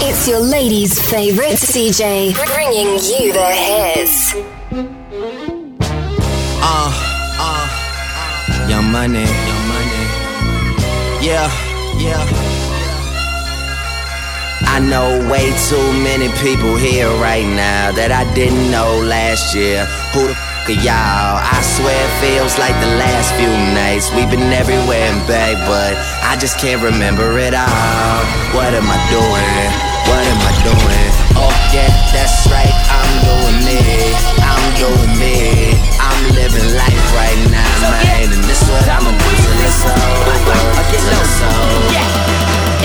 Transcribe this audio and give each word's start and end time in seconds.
It's 0.00 0.28
your 0.28 0.38
lady's 0.38 0.94
favorite 1.10 1.58
CJ, 1.58 2.32
bringing 2.54 2.94
you 3.02 3.32
the 3.32 3.50
hits. 3.50 4.32
Uh, 6.62 6.90
uh, 7.42 7.66
Young 8.70 8.92
Money, 8.92 9.26
Young 9.26 9.64
Money. 9.66 10.04
Yeah, 11.20 11.50
yeah. 11.98 12.22
I 14.70 14.78
know 14.78 15.28
way 15.28 15.50
too 15.66 15.92
many 16.06 16.28
people 16.38 16.76
here 16.76 17.10
right 17.18 17.42
now 17.42 17.90
that 17.90 18.12
I 18.12 18.22
didn't 18.34 18.70
know 18.70 19.02
last 19.02 19.52
year. 19.52 19.84
Who 20.14 20.28
the 20.28 20.34
fuck 20.34 20.70
are 20.70 20.78
y'all? 20.78 21.42
I 21.42 21.58
swear 21.74 21.98
it 21.98 22.14
feels 22.22 22.56
like 22.56 22.78
the 22.78 22.94
last 23.02 23.34
few 23.34 23.50
nights. 23.74 24.14
We've 24.14 24.30
been 24.30 24.52
everywhere 24.54 25.10
and 25.10 25.26
back, 25.26 25.58
but 25.66 25.98
I 26.22 26.36
just 26.38 26.58
can't 26.58 26.82
remember 26.82 27.38
it 27.38 27.52
all. 27.54 28.22
What 28.54 28.70
am 28.78 28.86
I 28.86 28.98
doing? 29.10 29.87
What 30.08 30.24
am 30.24 30.40
I 30.40 30.52
doing? 30.64 31.10
Oh 31.36 31.52
yeah, 31.68 31.92
that's 32.16 32.48
right, 32.48 32.72
I'm 32.88 33.12
doing 33.28 33.58
me. 33.68 33.80
I'm 34.40 34.64
doing 34.80 35.14
me. 35.20 35.76
I'm 36.00 36.22
living 36.32 36.68
life 36.72 37.06
right 37.12 37.40
now, 37.52 37.92
man, 37.92 38.32
and 38.32 38.44
this 38.48 38.64
what 38.64 38.88
I'ma 38.88 39.12
do 39.12 39.28
till 39.36 39.60
it's 39.60 39.84
over. 39.84 40.36
Till 40.88 41.12
it's 41.12 41.40
over. 41.44 42.28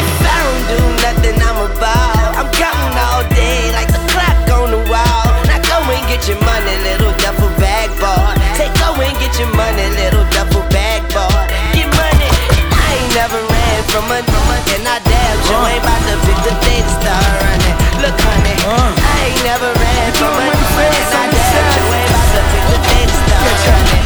If 0.03 0.11
I 0.19 0.35
don't 0.43 0.63
do 0.67 0.79
nothing, 0.99 1.37
I'm 1.39 1.59
a 1.63 1.69
ball. 1.79 2.27
I'm 2.35 2.49
counting 2.51 2.97
all 2.99 3.23
day 3.31 3.71
like 3.71 3.87
the 3.87 4.03
clock 4.11 4.43
on 4.59 4.75
the 4.75 4.83
wall. 4.91 5.27
Now 5.47 5.63
go 5.63 5.79
and 5.95 6.03
get 6.11 6.27
your 6.27 6.39
money, 6.43 6.75
little 6.83 7.15
duffel 7.23 7.47
bag 7.55 7.87
boy. 8.03 8.35
Say 8.59 8.67
go 8.83 8.99
and 8.99 9.15
get 9.23 9.39
your 9.39 9.51
money, 9.55 9.87
little 9.95 10.27
duffel 10.35 10.67
bag 10.75 11.07
boy. 11.15 11.39
Get 11.71 11.87
money. 11.87 12.29
I 12.67 12.99
ain't 12.99 13.11
never 13.15 13.39
ran 13.39 13.79
from 13.87 14.11
a 14.11 14.19
and 14.75 14.87
I 14.87 15.02
Uh. 15.63 15.71
ain't 15.71 15.83
about 15.83 16.03
to 16.11 16.15
pick 16.27 16.39
the 16.43 16.53
to 16.59 16.91
start 16.91 17.23
running. 17.39 17.75
Look, 18.03 18.17
honey, 18.19 18.55
uh. 18.67 18.91
I 18.99 19.31
ain't 19.31 19.43
never 19.47 19.71
ran 19.79 20.11
from 20.19 20.35
a 20.35 20.43
and 20.43 21.07
I 21.15 21.23
damn 21.31 21.39
sure 21.39 21.63
ain't 21.87 22.09
about 22.11 22.29
to 22.35 22.41
pick 22.51 22.65
the 22.67 22.79
to 22.83 23.15
start 23.23 23.47
running. 23.71 24.03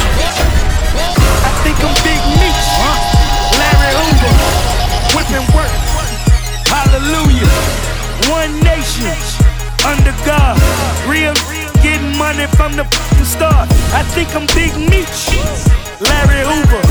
I 1.42 1.52
think 1.66 1.78
I'm 1.81 1.96
Big 2.06 2.22
Meech, 2.38 2.66
Larry 3.58 3.92
Hoover, 3.98 4.34
whipping 5.18 5.48
work. 5.58 5.73
Hallelujah. 6.70 7.50
One 8.30 8.53
nation 8.62 9.18
under 9.81 10.14
God. 10.26 10.62
Real 11.09 11.34
getting 11.81 12.16
money 12.18 12.46
from 12.53 12.76
the 12.76 12.84
f***ing 12.84 13.26
start. 13.26 13.70
I 13.98 14.03
think 14.14 14.30
I'm 14.36 14.46
Big 14.53 14.76
Meech, 14.78 15.34
Larry 16.06 16.46
Hoover, 16.46 16.84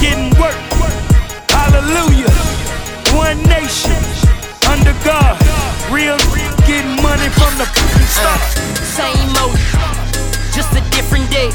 getting 0.00 0.34
work. 0.36 0.58
Hallelujah. 1.48 2.67
One 3.14 3.42
nation 3.44 3.96
under 4.68 4.94
God. 5.04 5.36
Real 5.90 6.16
getting 6.68 6.96
money 7.02 7.28
from 7.32 7.52
the 7.56 7.64
f***ing 7.64 8.06
start. 8.06 8.40
Same 8.84 9.32
old, 9.40 9.56
just 10.52 10.72
a 10.76 10.82
different 10.92 11.30
day. 11.30 11.48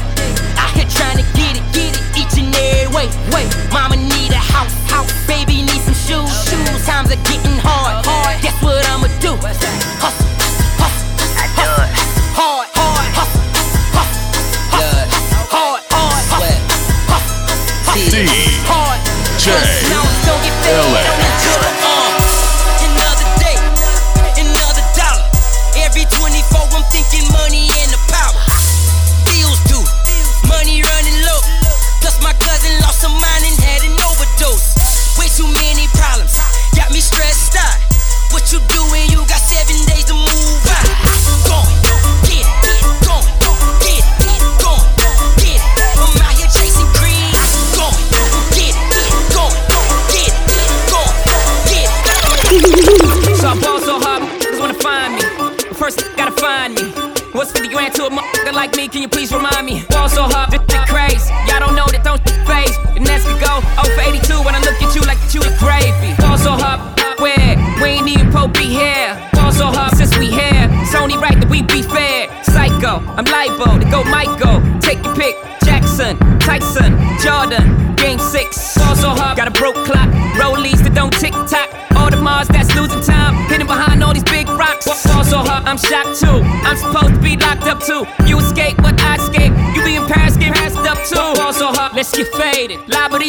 Out 0.58 0.70
here 0.74 0.88
trying 0.90 1.18
to 1.18 1.26
get 1.38 1.56
it, 1.56 1.62
get 1.72 1.94
it 1.94 2.02
each 2.18 2.34
and 2.38 2.50
every 2.54 2.90
way. 2.94 3.06
Wait, 3.30 3.48
mama 3.72 3.96
need 3.96 4.32
a 4.32 4.42
house, 4.42 4.74
house. 4.90 5.10
Baby 5.26 5.62
need 5.62 5.80
some 5.86 5.94
shoes, 5.94 6.30
shoes. 6.50 6.86
Times 6.86 7.10
are 7.12 7.22
getting 7.30 7.58
hard, 7.62 8.04
hard. 8.04 8.42
Guess 8.42 8.60
what 8.62 8.82
I'ma 8.90 9.06
do? 9.22 9.36
Hustle, 9.38 9.70
hustle, 10.02 11.06
I 11.38 11.46
do 11.54 11.68
it. 11.84 11.90
Hard, 12.34 12.68
hard, 12.74 13.08
hustle, 13.14 13.46
hustle, 13.94 14.22
Blood, 14.74 15.08
hard, 15.54 15.82
hard, 15.94 16.22
sweat, 16.34 16.60
hustle, 17.06 17.94
tears. 17.94 18.30
hard. 18.30 18.43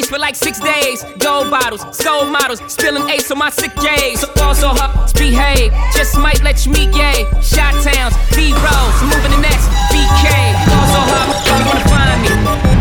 Liberties 0.06 0.10
for 0.10 0.20
like 0.20 0.36
six 0.36 0.60
days. 0.60 1.04
Gold 1.20 1.50
bottles, 1.50 1.86
soul 1.96 2.26
models, 2.26 2.62
spilling 2.68 3.08
ace 3.10 3.32
on 3.32 3.38
my 3.38 3.50
sick 3.50 3.74
days. 3.76 4.20
So 4.22 4.28
ball 4.36 4.54
so 4.56 4.70
hard, 4.70 4.96
let's 4.96 5.14
behave. 5.14 5.72
Just 5.94 6.18
might 6.18 6.42
let 6.44 6.66
you 6.66 6.72
meet 6.72 6.92
gay. 6.92 7.26
Shot 7.42 7.74
towns, 7.84 8.16
B 8.36 8.54
rolls, 8.54 9.02
moving 9.02 9.32
the 9.32 9.38
next 9.42 9.68
BK. 9.90 10.54
Ball 10.68 10.88
so 10.94 11.00
hard, 11.10 11.28
you 11.58 11.66
wanna 11.66 11.90
find 11.90 12.22
me? 12.22 12.30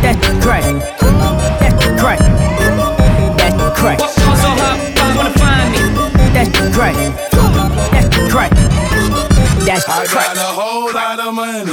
That's 0.03 0.27
crack. 0.45 0.65
That's 1.61 1.85
crack. 2.01 2.21
That's 3.39 3.57
crack. 3.79 3.99
Ball 3.99 4.09
so 4.09 4.51
hard, 4.61 4.79
you 4.97 5.03
wanna 5.17 5.35
find 5.39 5.69
me? 5.73 5.79
That's 6.35 6.51
crack. 6.75 6.97
That's 7.93 8.09
crack. 8.33 8.53
That's 9.65 9.85
I 9.89 9.91
crack. 10.07 10.35
got 10.35 10.37
a 10.37 10.39
whole 10.53 10.93
lot 10.93 11.19
of 11.21 11.33
money. 11.35 11.71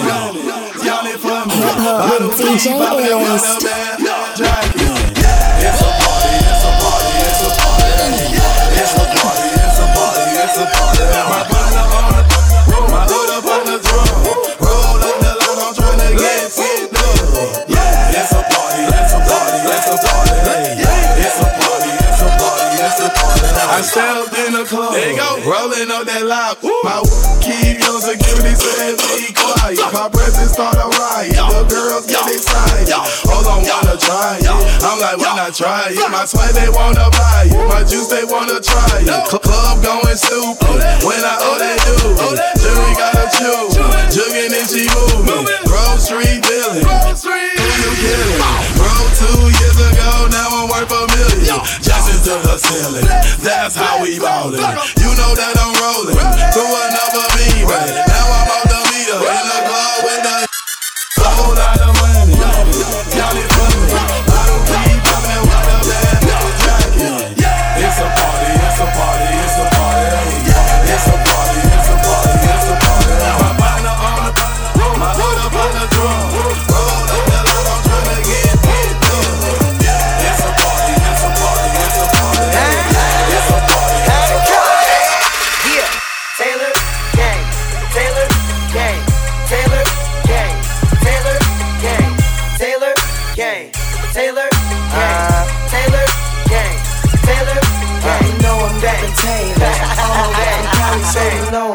Y'all 0.85 1.05
it 1.05 1.19
for 1.19 1.45
me. 1.45 1.55
Hip-hop 1.55 2.21
with 2.21 2.39
DJ 2.39 2.65
Illest. 3.11 3.59
It's 5.63 6.10
try 35.51 35.91
it? 35.91 35.99
My 36.11 36.25
sweat 36.25 36.55
they 36.55 36.69
wanna 36.69 37.11
buy 37.11 37.51
it. 37.51 37.67
My 37.67 37.83
juice 37.83 38.07
they 38.07 38.23
wanna 38.23 38.59
try 38.63 39.03
it. 39.03 39.11
Club 39.27 39.83
going 39.83 40.15
stupid. 40.15 40.79
When 41.03 41.19
I 41.19 41.35
owe 41.43 41.59
they 41.59 41.75
do. 41.83 41.97
Jury 42.59 42.93
gotta 42.95 43.27
choose. 43.35 43.75
Jugging 44.15 44.55
and 44.55 44.67
she 44.67 44.87
moving. 44.95 45.47
Street 46.01 46.41
dealing. 46.41 46.81
Who 46.81 46.89
you 46.89 47.91
killing? 48.01 48.41
Bro, 48.79 48.89
two 49.21 49.53
years 49.53 49.77
ago, 49.77 50.11
now 50.33 50.49
I'm 50.49 50.67
worth 50.67 50.89
a 50.89 51.03
million. 51.13 51.61
Justice 51.83 52.25
to 52.25 52.41
the 52.41 52.57
ceiling. 52.57 53.05
That's 53.45 53.75
how 53.75 54.01
we 54.01 54.17
ballin'. 54.17 54.57
You 54.97 55.11
know 55.13 55.31
that 55.37 55.53
I'm 55.61 55.73
rolling. 55.77 56.17
To 56.17 56.63
another 56.65 57.25
beat, 57.37 58.10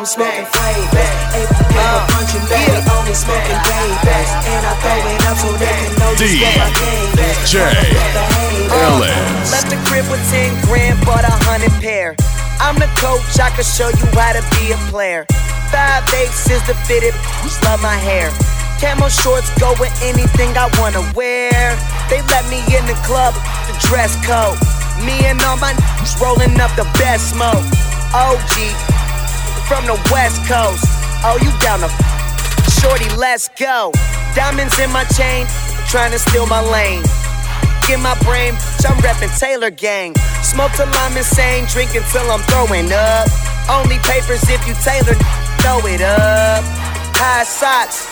smoking 0.07 0.47
flavors. 0.55 1.13
April 1.35 1.67
came 1.67 1.83
a 1.83 1.99
uh, 1.99 2.07
punching 2.15 2.47
bag, 2.47 2.71
we 2.71 2.91
only 2.95 3.15
smoking 3.15 3.61
babies. 3.67 4.31
And 4.47 4.63
I 4.63 4.73
throw 4.79 5.03
it 5.03 5.23
up 5.27 5.37
so 5.43 5.51
they 5.59 5.75
can 5.75 5.93
know 5.99 6.11
just 6.15 6.31
what 6.39 6.55
my 6.63 6.71
game 6.79 7.19
is. 7.27 7.37
DJ 7.43 7.59
Illest. 8.71 9.51
Left 9.51 9.69
the 9.69 9.79
crib 9.91 10.07
with 10.07 10.23
10 10.31 10.55
grand, 10.71 10.97
bought 11.03 11.27
a 11.27 11.35
hundred 11.51 11.75
pair. 11.83 12.15
I'm 12.63 12.79
the 12.79 12.89
coach, 13.03 13.27
I 13.43 13.51
can 13.51 13.67
show 13.67 13.91
you 13.91 14.07
how 14.15 14.33
to 14.33 14.43
be 14.57 14.71
a 14.71 14.79
player. 14.95 15.27
Five 15.75 16.07
eighths 16.15 16.47
is 16.49 16.63
the 16.71 16.79
fitted, 16.87 17.13
love 17.67 17.83
my 17.83 17.99
hair. 17.99 18.31
Camo 18.79 19.09
shorts 19.11 19.51
go 19.59 19.75
with 19.83 19.93
anything 20.07 20.55
I 20.55 20.71
wanna 20.79 21.03
wear. 21.19 21.75
They 22.09 22.23
let 22.31 22.47
me 22.47 22.63
in 22.71 22.87
the 22.87 22.97
club, 23.03 23.35
the 23.67 23.75
dress 23.91 24.15
code. 24.23 24.55
Me 25.03 25.27
and 25.27 25.43
all 25.43 25.59
my 25.59 25.75
niggas 25.75 26.15
rolling 26.23 26.55
up 26.63 26.71
the 26.79 26.87
best 26.97 27.35
smoke. 27.35 27.65
OG 28.15 28.97
from 29.69 29.87
the 29.87 29.99
west 30.11 30.43
coast. 30.47 30.85
Oh, 31.27 31.39
you 31.43 31.51
down 31.61 31.81
the 31.81 31.91
shorty? 32.81 33.09
Let's 33.17 33.49
go. 33.59 33.93
Diamonds 34.35 34.79
in 34.79 34.91
my 34.91 35.05
chain, 35.19 35.47
trying 35.89 36.13
to 36.13 36.19
steal 36.19 36.47
my 36.47 36.61
lane 36.61 37.03
in 37.91 38.03
my 38.03 38.19
brain. 38.23 38.55
I'm 38.87 38.99
reppin' 39.03 39.31
Taylor 39.39 39.71
Gang. 39.71 40.15
Smoke 40.43 40.73
till 40.73 40.91
I'm 40.91 41.17
insane, 41.17 41.67
drinking 41.67 42.03
till 42.11 42.27
I'm 42.31 42.43
throwing 42.51 42.91
up. 42.93 43.29
Only 43.71 43.99
papers 44.03 44.43
if 44.49 44.63
you 44.67 44.75
Taylor, 44.83 45.15
throw 45.63 45.79
it 45.87 46.03
up. 46.03 46.63
High 47.15 47.45
socks, 47.45 48.07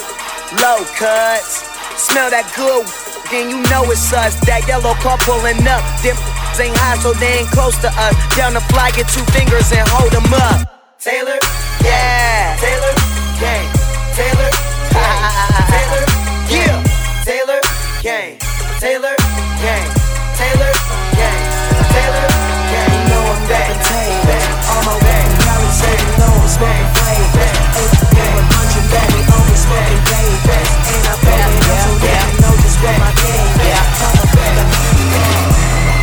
low 0.62 0.82
cuts. 0.98 1.66
Smell 1.98 2.30
that 2.30 2.46
good, 2.54 2.86
then 3.30 3.50
you 3.50 3.62
know 3.70 3.86
it's 3.90 4.12
us. 4.12 4.34
That 4.46 4.66
yellow 4.66 4.94
car 4.94 5.18
pulling 5.18 5.62
up. 5.66 5.82
Them 6.02 6.16
ain't 6.58 6.76
high, 6.78 6.98
so 6.98 7.12
they 7.14 7.42
ain't 7.42 7.50
close 7.50 7.76
to 7.78 7.88
us. 7.88 8.14
Down 8.36 8.54
the 8.54 8.60
fly, 8.70 8.90
get 8.90 9.08
two 9.08 9.24
fingers 9.30 9.70
and 9.72 9.86
hold 9.88 10.12
them 10.12 10.26
up. 10.34 10.73
Taylor, 11.04 11.36
yeah. 11.84 12.56
Taylor, 12.56 12.94
gang. 13.36 13.68
Taylor, 14.16 14.48
Taylor, 15.68 16.00
yeah. 16.48 16.80
Taylor, 17.28 17.60
gang. 18.00 18.40
Taylor, 18.80 19.12
gang. 19.60 19.84
Taylor, 20.32 20.72
gang. 21.12 21.44
Taylor, 21.92 22.24
gang. 22.72 22.88
You 22.88 23.04
know 23.12 23.20
I'm 23.20 23.44
Taylor. 23.44 24.48
All 24.72 24.80
my 24.88 24.96
way 25.04 25.20
from 25.28 25.44
Cali, 25.44 25.68
you 25.92 26.08
know 26.16 26.40
I'm 26.40 26.48
smoking 26.48 26.88
flavors. 26.96 27.52
April 27.84 28.08
came 28.08 28.40
a 28.40 28.44
punching 28.48 28.88
we 28.88 29.20
only 29.28 29.56
smoking. 29.60 30.00
And 30.08 31.04
I 31.04 31.20
it 31.20 31.68
up 31.68 31.84
so 31.84 32.00
they 32.00 32.16
can 32.16 32.32
know 32.40 32.56
just 32.64 32.80
what 32.80 32.96
my 32.96 33.12
game. 33.20 33.52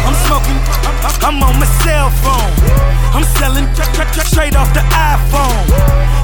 I'm 0.06 0.13
smoking, 0.30 0.62
I'm, 1.03 1.42
on 1.44 1.59
my 1.59 1.65
cell 1.83 2.09
phone. 2.21 2.53
I'm 3.15 3.24
selling 3.39 3.65
tr- 3.74 3.89
tr- 3.94 4.09
tr- 4.13 4.25
straight 4.27 4.56
off 4.56 4.71
the 4.74 4.81
iPhone. 4.94 5.65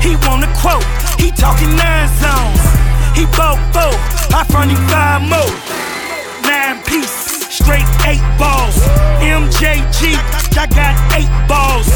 He 0.01 0.15
want 0.27 0.44
a 0.44 0.51
quote, 0.62 0.85
he 1.19 1.31
talking 1.31 1.74
nine 1.75 2.07
zones. 2.21 2.62
He 3.18 3.25
bought 3.33 3.57
four, 3.74 3.94
I 4.35 4.44
front 4.45 4.71
five 4.89 5.21
more. 5.25 5.53
Nine 6.45 6.81
piece, 6.83 7.50
straight 7.50 7.88
eight 8.06 8.24
balls. 8.38 8.77
MJG, 9.19 10.13
I 10.57 10.65
got 10.69 10.95
eight 11.18 11.33
balls. 11.50 11.89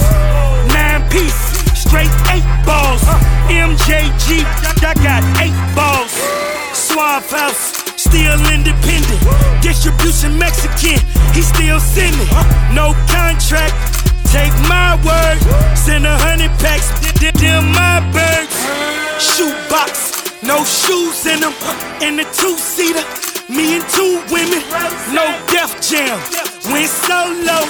Nine 0.74 1.08
piece, 1.10 1.42
straight 1.78 2.12
eight 2.34 2.48
balls. 2.66 3.02
MJG, 3.48 4.44
I 4.82 4.94
got 5.06 5.24
eight 5.40 5.58
balls. 5.76 6.12
Suave 6.74 7.30
House, 7.30 7.84
still 8.12 8.44
independent. 8.52 9.22
Distribution 9.64 10.38
Mexican, 10.38 11.00
he 11.32 11.42
still 11.42 11.80
sending. 11.80 12.28
No 12.76 12.92
contract, 13.08 13.72
take 14.28 14.52
my 14.68 15.00
word. 15.08 15.40
Send 15.78 16.06
a 16.06 16.16
hundred 16.20 16.52
packs, 16.60 16.92
th- 17.16 17.34
them 17.40 17.72
my 17.72 18.04
birds. 18.12 18.52
Shoebox, 19.16 20.44
no 20.44 20.60
shoes 20.68 21.26
in 21.26 21.40
them. 21.40 21.56
In 22.04 22.20
the 22.20 22.28
two 22.36 22.56
seater, 22.60 23.06
me 23.48 23.80
and 23.80 23.86
two 23.88 24.20
women. 24.28 24.60
No 25.16 25.32
Def 25.48 25.72
Jam, 25.80 26.20
went 26.68 26.92
solo. 26.92 27.64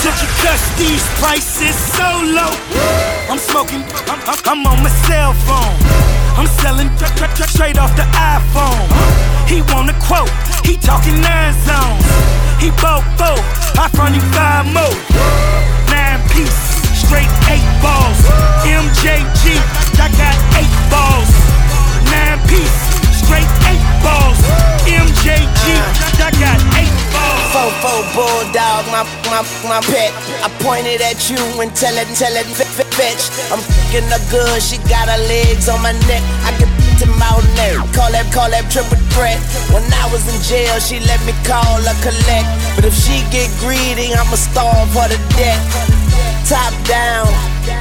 Took 0.00 0.16
your 0.24 0.56
these 0.80 1.04
prices 1.20 1.76
so 1.96 2.08
low. 2.32 2.52
I'm 3.28 3.38
smoking, 3.38 3.84
I'm, 4.08 4.20
I'm 4.48 4.66
on 4.66 4.82
my 4.82 4.90
cell 5.04 5.34
phone. 5.44 6.11
I'm 6.36 6.46
selling 6.64 6.88
tr- 6.96 7.12
tr- 7.16 7.32
tr- 7.36 7.48
straight 7.48 7.78
off 7.78 7.94
the 7.96 8.06
iPhone. 8.16 8.88
He 9.48 9.60
want 9.72 9.90
a 9.90 9.96
quote, 10.00 10.32
he 10.64 10.76
talking 10.76 11.20
nine 11.20 11.52
zones. 11.66 12.04
He 12.58 12.70
bought 12.80 13.04
four, 13.18 13.36
I 13.76 13.88
front 13.92 14.14
him 14.16 14.24
five 14.32 14.66
more. 14.72 14.96
Nine 15.92 16.20
piece, 16.32 16.56
straight 16.96 17.28
eight 17.52 17.66
balls. 17.84 18.18
MJG, 18.64 19.60
I 20.00 20.08
got 20.16 20.36
eight 20.56 20.76
balls. 20.88 21.30
Nine 22.08 22.40
piece, 22.48 22.78
straight 23.12 23.50
eight 23.68 23.84
balls. 24.00 24.38
MJG, 24.88 25.64
I 26.16 26.30
got 26.40 26.58
eight 26.80 26.96
balls. 27.12 27.50
Fofo 27.52 27.92
bulldog, 28.16 28.86
my 28.88 29.04
my 29.28 29.42
my 29.68 29.80
pet. 29.90 30.12
I 30.40 30.48
pointed 30.64 31.02
at 31.02 31.28
you 31.28 31.36
and 31.60 31.74
tell 31.76 31.96
it, 31.96 32.08
tell 32.16 32.32
it, 32.32 32.46
fetch. 32.96 33.32
I'm 33.52 33.60
fucking 33.60 34.08
her 34.12 34.22
good, 34.30 34.60
she 34.62 34.76
got 34.88 35.08
her 35.08 35.22
legs 35.28 35.68
on 35.68 35.80
my 35.82 35.92
neck. 36.08 36.22
I 36.44 36.52
can 36.58 36.68
to 37.02 37.08
mouth 37.18 37.42
there. 37.58 37.82
Call 37.90 38.10
that, 38.14 38.30
call 38.30 38.48
that 38.54 38.70
triple 38.70 39.00
threat. 39.10 39.40
When 39.74 39.82
I 39.90 40.06
was 40.14 40.22
in 40.30 40.38
jail, 40.46 40.78
she 40.78 41.02
let 41.02 41.18
me 41.26 41.34
call 41.42 41.82
her 41.82 41.98
collect. 41.98 42.46
But 42.78 42.86
if 42.86 42.94
she 42.94 43.26
get 43.34 43.50
greedy, 43.58 44.14
I'ma 44.14 44.38
starve 44.38 44.92
her 44.94 45.08
to 45.10 45.20
death. 45.34 45.62
Top 46.46 46.70
down, 46.86 47.26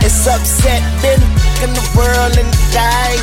it's 0.02 0.26
upset. 0.26 0.82
Been 1.06 1.22
in 1.62 1.72
the 1.78 1.86
world 1.94 2.34
and 2.40 2.50
die 2.74 3.20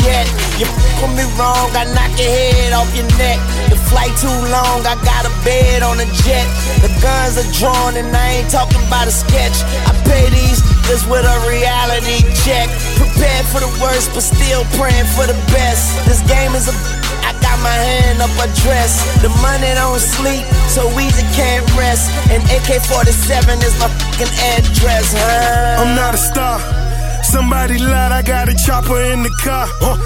yet. 0.00 0.26
You 0.56 0.68
with 1.04 1.12
me 1.18 1.26
wrong, 1.36 1.68
I 1.76 1.84
knock 1.92 2.14
your 2.16 2.32
head 2.32 2.72
off 2.72 2.88
your 2.96 3.08
neck. 3.20 3.36
The 3.68 3.76
flight 3.90 4.14
too 4.16 4.32
long, 4.48 4.86
I 4.88 4.96
got 5.04 5.28
a 5.28 5.32
bed 5.44 5.82
on 5.82 6.00
a 6.00 6.08
jet. 6.24 6.46
The 6.80 6.88
guns 7.02 7.36
are 7.36 7.50
drawn 7.58 7.96
and 8.00 8.08
I 8.14 8.40
ain't 8.40 8.50
talking 8.50 8.80
about 8.86 9.08
a 9.08 9.14
sketch. 9.14 9.60
I 9.84 9.92
pay 10.06 10.30
these 10.30 10.62
just 10.88 11.08
with 11.08 11.24
a 11.24 11.38
reality 11.48 12.22
check. 12.44 12.68
Prepared 12.96 13.46
for 13.46 13.60
the 13.60 13.72
worst, 13.82 14.12
but 14.14 14.22
still 14.22 14.64
praying 14.78 15.06
for 15.14 15.26
the 15.26 15.38
best. 15.52 15.92
This 16.06 16.20
game 16.28 16.54
is 16.54 16.68
a 16.68 16.74
I 17.22 17.32
got 17.40 17.58
my 17.62 17.70
hand 17.70 18.20
up 18.20 18.34
a 18.42 18.48
dress. 18.62 18.98
The 19.22 19.30
money 19.40 19.70
don't 19.74 20.00
sleep, 20.00 20.44
so 20.68 20.88
Weezy 20.96 21.22
can't 21.34 21.64
rest. 21.78 22.10
And 22.30 22.42
AK-47 22.50 23.62
is 23.62 23.74
my 23.78 23.88
fucking 23.88 24.32
address, 24.56 25.14
huh? 25.14 25.82
I'm 25.82 25.94
not 25.94 26.14
a 26.14 26.18
star. 26.18 26.58
Somebody 27.22 27.78
lied, 27.78 28.12
I 28.12 28.22
got 28.22 28.48
a 28.48 28.54
chopper 28.54 29.00
in 29.00 29.22
the 29.22 29.30
car. 29.42 29.66
Huh. 29.80 29.96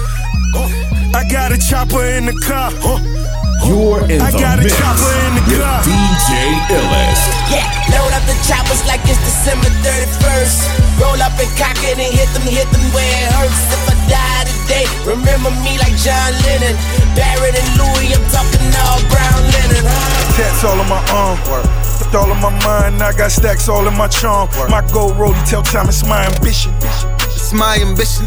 I 1.13 1.23
got 1.29 1.51
a 1.51 1.57
chopper 1.57 2.05
in 2.05 2.25
the 2.27 2.33
car. 2.45 2.71
Huh. 2.75 3.36
You're 3.67 4.07
in 4.07 4.23
I 4.23 4.31
the 4.31 4.39
got 4.39 4.59
a 4.59 4.63
mix 4.63 4.71
chopper 4.79 5.11
in 5.27 5.31
the 5.35 5.43
with 5.43 5.59
car. 5.59 5.83
DJ 5.83 6.31
Illest. 6.71 7.27
Yeah, 7.51 7.67
load 7.91 8.15
up 8.15 8.23
the 8.23 8.37
choppers 8.47 8.79
like 8.87 9.03
it's 9.03 9.19
December 9.27 9.67
31st. 9.83 11.03
Roll 11.03 11.19
up 11.19 11.35
and 11.35 11.51
cock 11.59 11.75
it 11.83 11.99
and 11.99 12.11
hit 12.15 12.31
them, 12.31 12.47
hit 12.47 12.65
them 12.71 12.85
where 12.95 13.03
it 13.03 13.29
hurts. 13.35 13.59
If 13.75 13.83
I 13.91 13.95
die 14.07 14.43
today, 14.47 14.87
remember 15.03 15.51
me 15.67 15.75
like 15.83 15.99
John 15.99 16.31
Lennon. 16.47 16.79
Barrett 17.11 17.59
and 17.59 17.71
Louis, 17.75 18.15
I'm 18.15 18.23
talking 18.31 18.71
all 18.87 19.03
brown 19.11 19.41
linen, 19.51 19.83
huh? 19.83 20.39
Tats 20.39 20.63
all 20.63 20.79
on 20.79 20.87
my 20.87 21.03
arm. 21.11 21.35
work. 21.51 21.67
All 22.15 22.31
in 22.31 22.39
my 22.39 22.49
mind, 22.63 23.03
I 23.03 23.11
got 23.11 23.31
stacks 23.31 23.67
all 23.67 23.85
in 23.85 23.95
my 23.97 24.07
charm. 24.07 24.47
My 24.71 24.79
gold 24.93 25.19
rollie 25.19 25.43
tell 25.43 25.61
time 25.61 25.89
it's 25.91 26.07
my 26.07 26.23
ambition. 26.23 26.71
It's 27.35 27.51
my 27.51 27.77
ambition. 27.83 28.25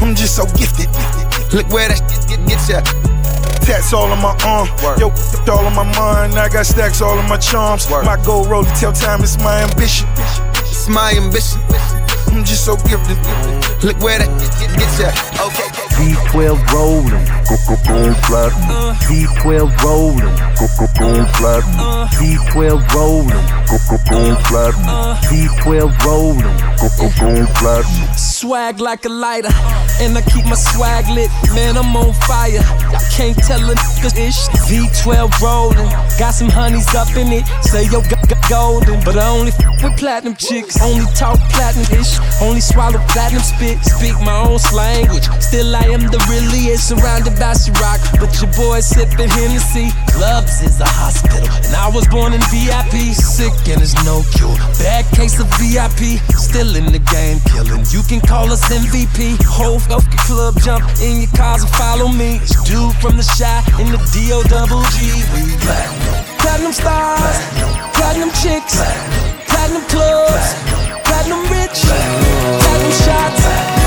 I'm 0.00 0.16
just 0.16 0.34
so 0.34 0.46
gifted. 0.56 0.88
Look 1.52 1.68
where 1.68 1.88
that 1.92 2.00
shit 2.08 2.24
get, 2.26 2.48
get 2.48 2.68
ya. 2.72 2.80
Tats 3.62 3.92
all 3.92 4.10
on 4.10 4.20
my 4.20 4.36
arm. 4.44 4.68
Yo, 4.98 5.08
all 5.50 5.66
in 5.66 5.74
my 5.74 5.84
mind, 5.96 6.34
I 6.34 6.48
got 6.48 6.66
stacks 6.66 7.00
all 7.00 7.18
on 7.18 7.28
my 7.28 7.36
charms. 7.38 7.88
My 7.90 8.20
gold 8.24 8.48
rollie 8.48 8.78
tell 8.78 8.92
time 8.92 9.22
it's 9.22 9.38
my 9.38 9.62
ambition. 9.62 10.08
It's 10.66 10.88
my 10.88 11.12
ambition. 11.12 11.60
I'm 12.32 12.44
just 12.44 12.64
so 12.64 12.76
gifted. 12.76 13.18
Look 13.84 13.98
where 14.00 14.18
that 14.18 14.30
shit 14.40 14.50
get, 14.58 14.78
get 14.78 14.92
ya. 14.98 15.10
Okay. 15.46 15.68
V12 15.98 16.58
rolling, 16.72 17.22
go 17.52 17.76
go 17.76 17.76
gold 17.84 18.16
platinum. 18.24 18.96
V12 19.08 19.82
rolling, 19.84 20.32
go 20.56 20.66
go 20.78 20.86
gold 20.98 21.28
platinum. 21.36 22.08
V12 22.16 22.94
rolling, 22.94 23.44
go 23.68 23.76
go 23.88 23.96
gold 24.08 24.38
platinum. 24.48 25.16
V12 25.28 26.04
rolling, 26.04 26.56
go 26.80 26.88
go 26.96 27.08
gold 27.20 27.48
platinum. 27.56 28.16
Swag 28.16 28.80
like 28.80 29.04
a 29.04 29.08
lighter, 29.08 29.52
and 30.00 30.16
I 30.16 30.22
keep 30.22 30.44
my 30.46 30.54
swag 30.54 31.08
lit. 31.08 31.30
Man, 31.54 31.76
I'm 31.76 31.94
on 31.96 32.12
fire. 32.26 32.62
Can't 33.14 33.36
tell 33.36 33.60
a 33.60 33.74
nigga 33.74 34.10
ish. 34.16 34.48
V12 34.68 35.40
rolling, 35.40 35.88
got 36.18 36.32
some 36.32 36.48
honeys 36.48 36.94
up 36.94 37.14
in 37.16 37.28
it. 37.32 37.46
Say 37.62 37.84
yo, 37.84 38.00
got 38.02 38.28
g- 38.28 38.34
golden, 38.48 39.02
but 39.04 39.16
I 39.18 39.28
only 39.28 39.52
f 39.52 39.82
with 39.82 39.98
platinum 39.98 40.36
chicks. 40.36 40.80
Only 40.80 41.04
talk 41.14 41.38
platinum 41.50 41.86
ish. 42.00 42.18
Only 42.40 42.60
swallow 42.60 43.00
platinum 43.08 43.42
spit. 43.42 43.78
Speak 43.84 44.18
my 44.20 44.40
own 44.46 44.58
language. 44.74 45.28
Still, 45.40 45.74
I 45.76 45.84
am 45.84 46.00
the 46.08 46.18
realest. 46.30 46.88
Surrounded 46.88 47.36
by 47.42 47.58
Ciroc, 47.58 47.98
but 48.22 48.30
your 48.38 48.50
boy 48.54 48.78
sipping 48.78 49.26
Hennessy. 49.26 49.90
Clubs 50.14 50.62
is 50.62 50.78
a 50.78 50.86
hospital, 50.86 51.42
and 51.66 51.74
I 51.74 51.90
was 51.90 52.06
born 52.06 52.32
in 52.32 52.40
VIP. 52.54 53.10
Sick 53.10 53.50
and 53.66 53.82
there's 53.82 53.98
no 54.06 54.22
cure. 54.38 54.54
Bad 54.78 55.02
case 55.10 55.42
of 55.42 55.50
VIP, 55.58 56.22
still 56.38 56.78
in 56.78 56.86
the 56.94 57.02
game 57.10 57.42
killing. 57.50 57.82
You 57.90 58.06
can 58.06 58.22
call 58.22 58.46
us 58.54 58.62
MVP. 58.70 59.42
Whole 59.42 59.82
fucking 59.82 60.22
club 60.22 60.54
jump 60.62 60.86
in 61.02 61.26
your 61.26 61.32
cars 61.34 61.66
and 61.66 61.72
follow 61.74 62.06
me. 62.06 62.38
It's 62.38 62.54
dude 62.62 62.94
from 63.02 63.18
the 63.18 63.26
shy 63.26 63.58
in 63.82 63.90
the 63.90 63.98
D 64.14 64.30
O 64.30 64.46
double 64.46 64.86
G. 64.94 65.10
We 65.34 65.42
platinum 66.38 66.70
stars, 66.70 67.42
platinum 67.98 68.30
chicks, 68.38 68.78
platinum 69.50 69.82
clubs, 69.90 70.46
platinum 71.02 71.42
rich, 71.50 71.82
platinum 72.62 72.94
shots, 73.02 73.81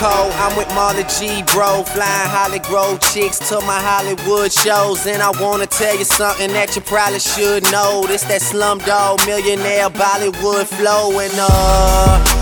Cole? 0.00 0.32
I'm 0.42 0.56
with 0.56 0.68
Marla 0.68 1.04
G, 1.18 1.42
bro. 1.52 1.84
Flying 1.84 2.28
Hollywood 2.28 3.00
chicks 3.00 3.38
to 3.48 3.60
my 3.62 3.80
Hollywood 3.80 4.52
shows. 4.52 5.06
And 5.06 5.22
I 5.22 5.30
wanna 5.40 5.66
tell 5.66 5.96
you 5.96 6.04
something 6.04 6.52
that 6.52 6.74
you 6.76 6.82
probably 6.82 7.20
should 7.20 7.62
know. 7.70 8.04
This 8.06 8.22
that 8.24 8.42
slumdog 8.42 9.26
millionaire 9.26 9.90
Bollywood 9.90 10.66
flow. 10.66 11.18
And 11.18 11.32
uh, 11.36 12.41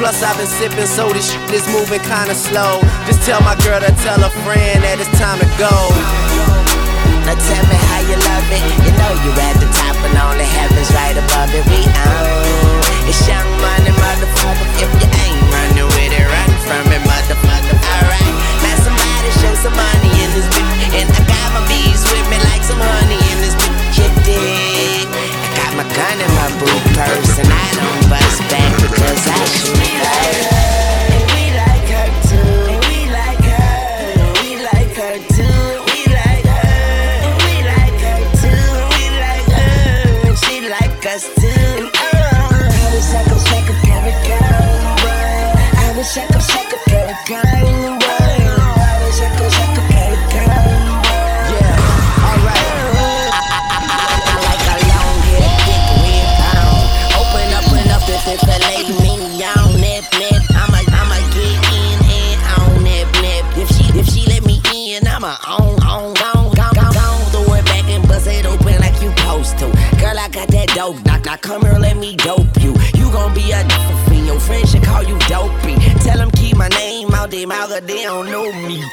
Plus, 0.01 0.17
I've 0.25 0.33
been 0.33 0.49
sipping, 0.49 0.89
so 0.89 1.13
this 1.13 1.29
shit 1.29 1.53
is 1.53 1.61
moving 1.69 2.01
kinda 2.01 2.33
slow. 2.33 2.81
Just 3.05 3.21
tell 3.21 3.37
my 3.45 3.53
girl 3.61 3.77
to 3.77 3.93
tell 4.01 4.17
a 4.17 4.33
friend 4.41 4.81
that 4.81 4.97
it's 4.97 5.13
time 5.21 5.37
to 5.37 5.45
go. 5.61 5.69
Now 7.21 7.37
tell 7.37 7.65
me 7.69 7.77
how 7.85 8.01
you 8.09 8.17
love 8.17 8.49
it. 8.49 8.65
You 8.81 8.97
know 8.97 9.13
you 9.21 9.29
at 9.37 9.61
the 9.61 9.69
top 9.69 9.93
and 10.01 10.17
only 10.25 10.49
heaven's 10.57 10.89
right 10.97 11.13
above 11.13 11.53
it. 11.53 11.61
We 11.69 11.85
own. 11.85 12.81
It's 13.05 13.21
young 13.29 13.45
money, 13.61 13.93
motherfucker. 13.93 14.65
If 14.81 14.89
you 14.89 15.05
ain't 15.21 15.37
running 15.53 15.85
with 15.93 16.17
it, 16.17 16.25
run 16.25 16.49
from 16.65 16.89
it, 16.89 17.05
motherfucker. 17.05 17.77
Alright. 17.93 18.33
Now 18.65 18.81
somebody 18.81 19.29
show 19.37 19.53
some 19.61 19.77
money 19.77 20.11
in 20.17 20.29
this 20.33 20.49
bitch. 20.49 20.97
And 20.97 21.07
I 21.13 21.21
got 21.29 21.47
my 21.53 21.61
bees 21.69 22.01
with 22.09 22.25
me 22.25 22.41
like 22.49 22.65
some 22.65 22.81
honey 22.81 23.21
in 23.21 23.37
this 23.45 23.53
bitch. 23.53 23.60
My 25.81 25.87
gun 25.95 26.21
in 26.21 26.31
my 26.35 26.47
boot 26.59 26.83
purse 26.93 27.39
and 27.39 27.47
I 27.51 27.71
don't 27.73 28.07
bust 28.07 28.39
back 28.51 28.71
because 28.83 29.27
I 29.27 29.45
shoot 29.45 29.79
first. 29.97 30.80
Dope. 71.21 71.25
Knock, 71.25 71.41
come 71.41 71.61
here, 71.61 71.79
let 71.79 71.97
me 71.97 72.15
dope 72.15 72.47
you. 72.61 72.73
You 72.95 73.11
gon' 73.11 73.33
be 73.33 73.51
a 73.51 73.63
fiend. 74.09 74.27
Your 74.27 74.39
friends 74.39 74.71
should 74.71 74.83
call 74.83 75.03
you 75.03 75.17
dopey. 75.27 75.75
Tell 76.01 76.17
them 76.17 76.31
keep 76.31 76.57
my 76.57 76.67
name 76.69 77.13
out 77.13 77.31
their 77.31 77.47
mouth, 77.47 77.69
'cause 77.69 77.81
they 77.85 78.03
don't 78.03 78.29
know 78.31 78.51
me. 78.51 78.83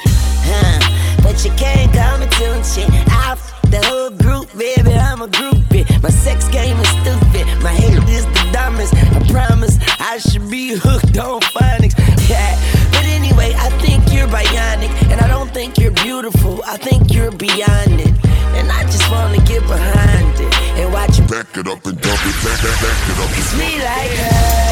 Huh. 0.45 0.79
But 1.23 1.43
you 1.43 1.51
can't 1.57 1.91
come 1.93 2.21
and 2.21 2.31
tune 2.31 2.63
shit. 2.63 2.89
I 3.09 3.31
f- 3.33 3.53
the 3.69 3.79
whole 3.85 4.09
group, 4.09 4.47
baby, 4.57 4.93
I'm 4.93 5.21
a 5.21 5.27
groupie. 5.27 5.85
My 6.01 6.09
sex 6.09 6.47
game 6.47 6.77
is 6.79 6.87
stupid. 7.01 7.45
My 7.61 7.71
head 7.71 8.07
is 8.09 8.25
the 8.25 8.45
dumbest. 8.51 8.93
I 8.95 9.19
promise 9.31 9.77
I 9.99 10.17
should 10.17 10.49
be 10.49 10.73
hooked 10.73 11.17
on 11.17 11.41
phonics. 11.41 11.95
Yeah. 12.29 12.57
But 12.91 13.05
anyway, 13.05 13.53
I 13.57 13.69
think 13.81 14.11
you're 14.13 14.27
bionic. 14.27 14.89
And 15.11 15.21
I 15.21 15.27
don't 15.27 15.51
think 15.53 15.77
you're 15.77 15.91
beautiful. 15.91 16.63
I 16.65 16.77
think 16.77 17.13
you're 17.13 17.31
beyond 17.31 18.01
it. 18.01 18.13
And 18.57 18.71
I 18.71 18.83
just 18.83 19.09
wanna 19.11 19.41
get 19.45 19.61
behind 19.67 20.39
it. 20.39 20.53
And 20.79 20.93
watch 20.93 21.17
you 21.19 21.25
Back 21.25 21.57
it 21.57 21.67
up 21.67 21.85
and 21.85 21.99
dump 22.01 22.21
it, 22.25 22.37
back, 22.43 22.59
back, 22.63 22.77
back 22.81 23.09
it 23.09 23.17
up. 23.19 23.29
Cause 23.35 23.53
we 23.59 23.69
like 23.83 24.15
her, 24.23 24.68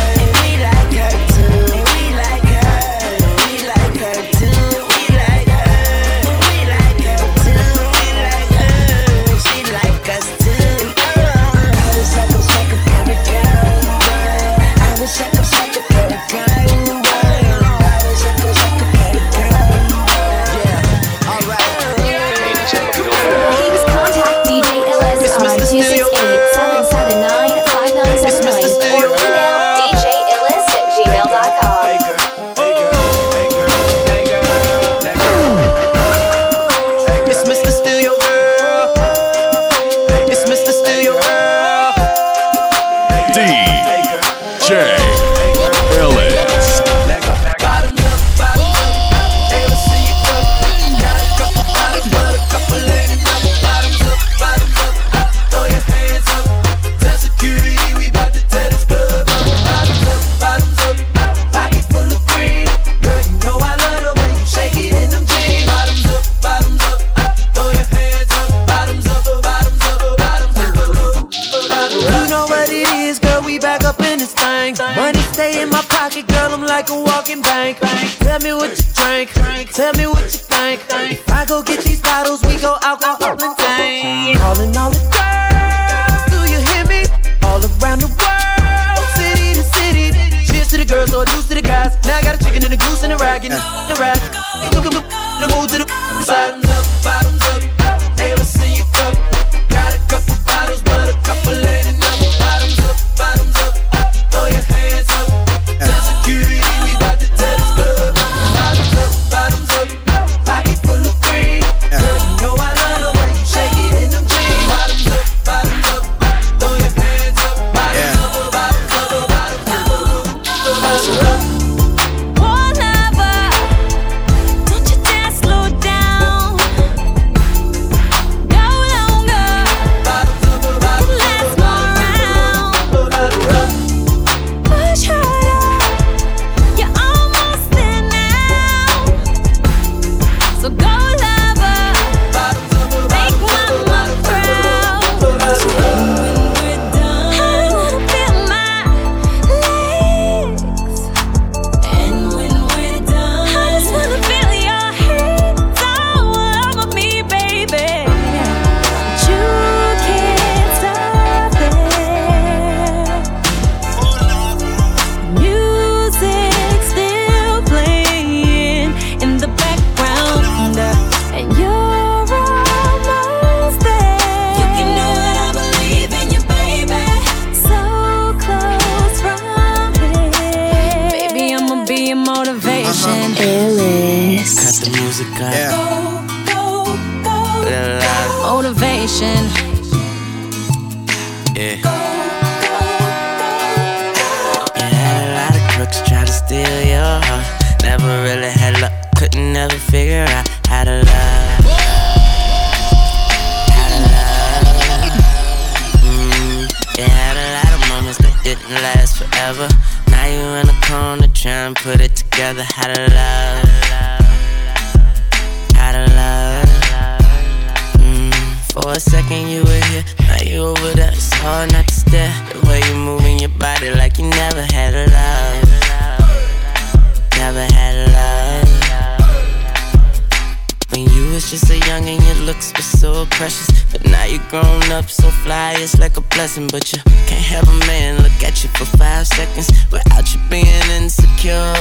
were 233.17 233.25
precious. 233.31 233.67
But 233.91 234.05
now 234.05 234.25
you're 234.25 234.43
grown 234.49 234.91
up 234.91 235.09
so 235.09 235.29
fly, 235.43 235.75
it's 235.77 235.97
like 235.99 236.17
a 236.17 236.21
blessing. 236.21 236.67
But 236.67 236.91
you 236.93 236.99
can't 237.25 237.45
have 237.55 237.67
a 237.67 237.77
man 237.87 238.21
look 238.21 238.43
at 238.43 238.63
you 238.63 238.69
for 238.77 238.85
five 238.97 239.27
seconds 239.27 239.71
without 239.91 240.25
you 240.33 240.39
being 240.49 240.87
insecure. 240.99 241.73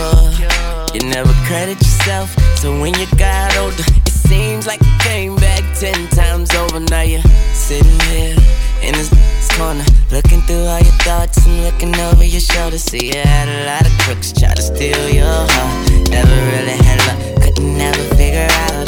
You 0.95 1.01
never 1.09 1.33
credit 1.47 1.79
yourself, 1.79 2.31
so 2.57 2.81
when 2.81 2.95
you 2.95 3.07
got 3.19 3.57
older, 3.59 3.85
it 4.07 4.09
seems 4.09 4.67
like 4.67 4.81
you 4.81 4.97
came 5.01 5.37
back 5.37 5.63
ten 5.79 6.09
times 6.09 6.55
over. 6.55 6.81
Now 6.81 7.03
you're 7.03 7.23
sitting 7.53 8.01
here 8.11 8.37
in 8.83 8.93
this 8.95 9.11
corner, 9.57 9.85
looking 10.11 10.41
through 10.43 10.65
all 10.65 10.81
your 10.81 10.99
thoughts 11.05 11.45
and 11.47 11.65
looking 11.65 11.95
over 11.97 12.25
your 12.25 12.41
shoulder. 12.41 12.79
See, 12.79 13.09
you 13.09 13.21
had 13.21 13.49
a 13.49 13.67
lot 13.67 13.85
of 13.87 13.93
crooks 13.99 14.33
try 14.33 14.55
to 14.55 14.63
steal 14.63 15.09
your 15.11 15.27
heart. 15.27 16.09
Never 16.11 16.37
really 16.53 16.77
had 16.87 16.99
luck, 17.07 17.43
couldn't 17.43 17.77
never 17.77 18.03
figure 18.15 18.49
out 18.51 18.86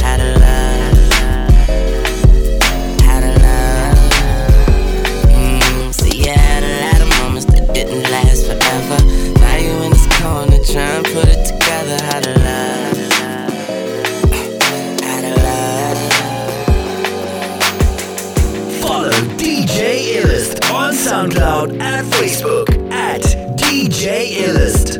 SoundCloud 21.39 21.81
and 21.81 22.13
Facebook 22.15 22.69
at 22.93 23.23
DJ 23.57 24.39
Illest. 24.39 24.99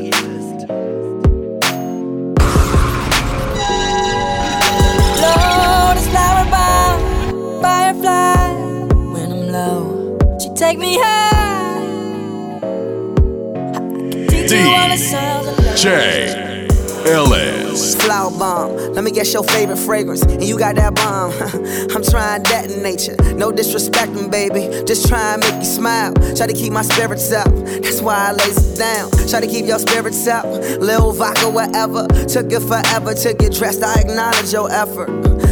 Lord, 5.21 5.97
it's 5.97 6.07
flower 6.07 6.45
by 6.49 7.61
firefly. 7.61 8.55
When 9.13 9.33
I'm 9.33 9.49
low, 9.49 10.39
she 10.41 10.49
take 10.55 10.79
me 10.79 10.97
high. 11.01 11.81
Teach 14.29 14.53
you 14.53 14.59
all 14.59 14.89
the 14.89 14.97
sounds 14.97 15.49
of 15.49 15.59
love. 15.59 15.77
DJ 15.77 16.48
Flower 17.09 18.31
bomb. 18.39 18.77
Let 18.93 19.03
me 19.03 19.11
guess 19.11 19.33
your 19.33 19.43
favorite 19.43 19.79
fragrance. 19.79 20.21
And 20.23 20.45
you 20.45 20.59
got 20.59 20.75
that 20.77 20.95
bomb. 20.95 21.33
I'm 21.97 22.03
trying 22.03 22.43
that 22.43 22.71
in 22.71 22.83
nature. 22.83 23.17
No 23.33 23.51
disrespecting, 23.51 24.31
baby. 24.31 24.85
Just 24.85 25.09
try 25.09 25.33
and 25.33 25.41
make 25.41 25.55
you 25.55 25.65
smile. 25.65 26.13
Try 26.37 26.47
to 26.47 26.53
keep 26.53 26.71
my 26.71 26.83
spirits 26.83 27.33
up. 27.33 27.49
That's 27.55 28.03
why 28.03 28.29
I 28.29 28.33
lays 28.33 28.77
down. 28.77 29.11
Try 29.27 29.41
to 29.41 29.47
keep 29.47 29.65
your 29.65 29.79
spirits 29.79 30.27
up. 30.27 30.45
Lil 30.45 31.13
vodka, 31.13 31.49
whatever. 31.49 32.07
Took 32.29 32.53
it 32.53 32.61
forever 32.61 33.15
to 33.15 33.33
get 33.33 33.55
dressed. 33.55 33.83
I 33.83 34.01
acknowledge 34.01 34.53
your 34.53 34.71
effort. 34.71 35.09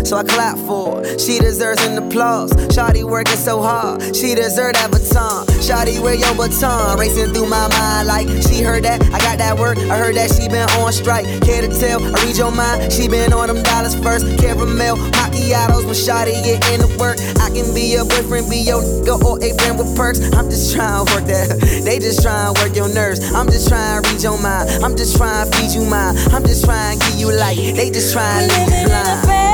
So 0.06 0.16
I 0.16 0.22
clap 0.22 0.56
for 0.58 1.02
her. 1.02 1.18
She 1.18 1.40
deserves 1.40 1.84
an 1.84 1.98
applause. 1.98 2.52
Shawty 2.70 3.02
working 3.02 3.34
so 3.34 3.60
hard. 3.60 4.14
She 4.14 4.36
deserves 4.36 4.78
that 4.78 4.94
baton. 4.94 5.46
Shawty, 5.58 5.98
wear 5.98 6.14
your 6.14 6.30
baton. 6.38 6.96
Racing 6.96 7.34
through 7.34 7.50
my 7.50 7.66
mind 7.74 8.06
like 8.06 8.28
she 8.46 8.62
heard 8.62 8.84
that. 8.84 9.02
I 9.10 9.18
got 9.18 9.38
that 9.38 9.58
work. 9.58 9.78
I 9.78 9.98
heard 9.98 10.14
that 10.14 10.30
she 10.30 10.46
been 10.46 10.70
on 10.78 10.92
strike. 10.92 11.26
Care 11.42 11.60
to 11.60 11.68
tell? 11.74 11.98
I 11.98 12.22
read 12.22 12.36
your 12.36 12.52
mind. 12.52 12.92
She 12.92 13.08
been 13.08 13.32
on 13.32 13.48
them 13.48 13.64
dollars 13.64 13.98
first. 13.98 14.30
Caramel 14.38 14.94
macchiatos 15.10 15.82
when 15.82 15.98
Shawty 15.98 16.38
get 16.46 16.62
into 16.70 16.86
work. 17.02 17.18
I 17.42 17.50
can 17.50 17.74
be 17.74 17.90
your 17.90 18.06
boyfriend, 18.06 18.48
be 18.48 18.62
your 18.62 18.86
nigga, 19.06 19.18
or 19.26 19.42
a 19.42 19.50
friend 19.58 19.78
with 19.78 19.96
perks. 19.96 20.22
I'm 20.34 20.50
just 20.50 20.74
trying 20.74 21.04
to 21.04 21.14
work 21.14 21.26
that. 21.26 21.58
They 21.86 21.98
just 21.98 22.22
trying 22.22 22.54
to 22.54 22.62
work 22.62 22.74
your 22.74 22.92
nerves. 22.92 23.32
I'm 23.32 23.46
just 23.46 23.68
trying 23.68 24.02
to 24.02 24.10
read 24.10 24.22
your 24.22 24.38
mind. 24.40 24.70
I'm 24.82 24.96
just 24.96 25.16
trying 25.16 25.50
to 25.50 25.56
feed 25.56 25.70
you 25.70 25.84
mine. 25.86 26.16
I'm 26.30 26.42
just 26.42 26.64
trying 26.64 26.98
to 26.98 27.06
give 27.06 27.18
you 27.18 27.32
light. 27.32 27.56
They 27.56 27.90
just 27.90 28.12
trying 28.12 28.48
to 28.48 28.54
you 28.54 28.86
blind. 28.86 29.45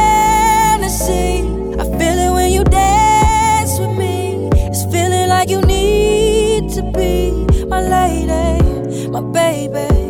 Fantasy. 0.92 1.42
I 1.78 1.84
feel 1.98 2.18
it 2.18 2.32
when 2.32 2.52
you 2.52 2.64
dance 2.64 3.78
with 3.78 3.96
me. 3.96 4.48
It's 4.52 4.84
feeling 4.84 5.28
like 5.28 5.48
you 5.48 5.60
need 5.62 6.70
to 6.72 6.82
be 6.82 7.30
my 7.66 7.80
lady, 7.80 9.08
my 9.08 9.20
baby. 9.20 10.01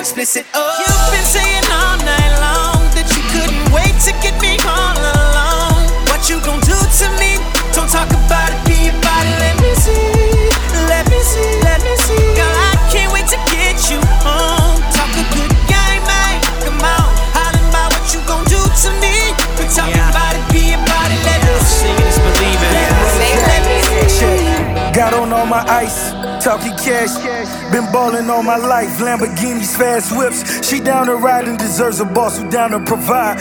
Explicit. 0.00 0.46
Oh. 0.54 0.64
You've 0.80 1.12
been 1.12 1.28
saying 1.28 1.64
all 1.68 2.00
night 2.00 2.32
long 2.40 2.80
that 2.96 3.04
you 3.12 3.20
couldn't 3.28 3.68
wait 3.68 3.92
to 4.08 4.16
get 4.24 4.32
me 4.40 4.56
all 4.64 4.96
alone. 4.96 5.84
What 6.08 6.24
you 6.32 6.40
gon' 6.40 6.56
do 6.64 6.72
to 6.72 7.06
me? 7.20 7.36
Don't 7.76 7.84
talk 7.84 8.08
about 8.08 8.48
it, 8.48 8.60
be 8.64 8.88
about 8.88 9.24
it. 9.28 9.36
Let 9.44 9.60
me 9.60 9.76
see, 9.76 10.00
let 10.88 11.04
me 11.12 11.20
see, 11.20 11.52
let 11.68 11.84
me 11.84 11.92
see. 12.00 12.16
Girl, 12.32 12.48
I 12.48 12.72
can't 12.88 13.12
wait 13.12 13.28
to 13.28 13.38
get 13.52 13.76
you 13.92 14.00
home. 14.24 14.80
Talk 14.88 15.12
a 15.20 15.24
good 15.36 15.52
game, 15.68 16.02
man. 16.08 16.40
Come 16.64 16.80
on, 16.80 17.12
hollering 17.36 17.68
about 17.68 17.92
what 17.92 18.08
you 18.08 18.24
gon' 18.24 18.48
do 18.48 18.56
to 18.56 18.88
me. 19.04 19.36
We 19.60 19.68
talking 19.68 20.00
about 20.00 20.32
it, 20.32 20.44
be 20.48 20.72
about 20.80 21.12
it. 21.12 21.20
Let 21.28 21.44
me 21.44 21.52
see. 21.60 21.92
Singing 21.92 22.08
is 22.08 22.16
believing. 22.16 22.72
Let 22.72 23.62
me 23.68 23.84
see. 24.08 24.48
Got 24.96 25.12
on 25.12 25.28
all 25.28 25.44
my 25.44 25.60
ice, 25.68 26.16
talking 26.40 26.72
cash, 26.80 27.12
cash. 27.20 27.49
Been 27.72 27.84
ballin' 27.92 28.28
all 28.30 28.42
my 28.42 28.56
life, 28.56 28.98
Lamborghinis, 28.98 29.76
fast 29.76 30.16
whips. 30.16 30.66
She 30.68 30.80
down 30.80 31.06
to 31.06 31.16
ride 31.16 31.46
and 31.46 31.58
deserves 31.58 32.00
a 32.00 32.04
boss 32.04 32.38
who 32.38 32.50
down 32.50 32.72
to 32.72 32.80
provide. 32.80 33.38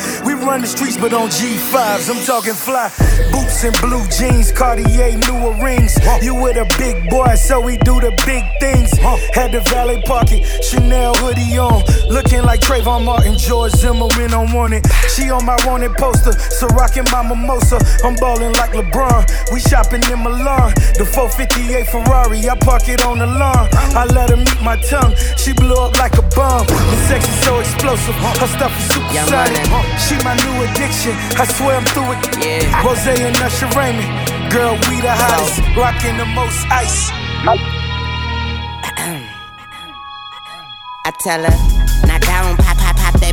Run 0.50 0.62
the 0.62 0.68
streets, 0.68 0.98
but 0.98 1.14
on 1.14 1.30
G5s, 1.30 2.10
I'm 2.10 2.26
talking 2.26 2.56
fly. 2.56 2.90
Boots 3.32 3.64
and 3.64 3.76
blue 3.86 4.02
jeans, 4.10 4.52
Cartier, 4.52 5.14
newer 5.30 5.54
rings. 5.62 5.94
You 6.24 6.34
with 6.34 6.58
a 6.58 6.66
big 6.76 7.08
boy, 7.08 7.36
so 7.36 7.62
we 7.62 7.78
do 7.78 8.02
the 8.02 8.10
big 8.26 8.42
things. 8.60 8.90
Had 9.38 9.52
the 9.52 9.62
valet 9.70 10.02
pocket, 10.02 10.42
Chanel 10.66 11.14
hoodie 11.22 11.60
on. 11.60 11.84
Looking 12.10 12.42
like 12.42 12.62
Trayvon 12.62 13.06
Martin, 13.06 13.38
George 13.38 13.74
Zimmerman 13.74 14.34
on 14.34 14.52
wanted. 14.52 14.90
She 15.14 15.30
on 15.30 15.46
my 15.46 15.56
wanted 15.68 15.94
poster, 16.02 16.34
so 16.34 16.66
rocking 16.74 17.06
my 17.12 17.22
mimosa. 17.22 17.78
I'm 18.04 18.16
ballin' 18.16 18.54
like 18.54 18.72
LeBron. 18.72 19.54
We 19.54 19.60
shopping 19.60 20.02
in 20.10 20.18
Milan. 20.24 20.74
The 20.98 21.06
458 21.06 21.86
Ferrari, 21.94 22.50
I 22.50 22.58
park 22.58 22.90
it 22.90 23.06
on 23.06 23.20
the 23.20 23.28
lawn. 23.28 23.70
I 23.94 24.06
let 24.18 24.32
her 24.32 24.38
meet 24.38 24.62
my 24.64 24.82
tongue. 24.82 25.14
She 25.38 25.54
blew 25.54 25.78
up 25.78 25.94
like 26.00 26.18
a 26.18 26.26
bomb. 26.34 26.66
The 26.66 26.98
sex 27.06 27.22
is 27.30 27.40
so 27.46 27.60
explosive. 27.60 28.16
Her 28.42 28.50
stuff 28.50 28.74
is 28.74 28.98
supersonic. 28.98 29.62
She 30.02 30.18
my 30.26 30.38
new 30.45 30.63
addiction. 30.63 31.13
I 31.38 31.45
swear 31.45 31.75
I'm 31.78 31.86
through 31.93 32.13
it. 32.15 32.19
Rose 32.84 33.08
and 33.08 33.36
Usher 33.41 33.69
Raymond. 33.78 34.08
Girl, 34.52 34.73
we 34.89 35.02
the 35.02 35.12
hottest. 35.12 35.62
Rockin' 35.75 36.17
the 36.17 36.25
most 36.25 36.65
ice. 36.71 37.10
I 41.06 41.12
tell 41.23 41.41
her, 41.43 41.58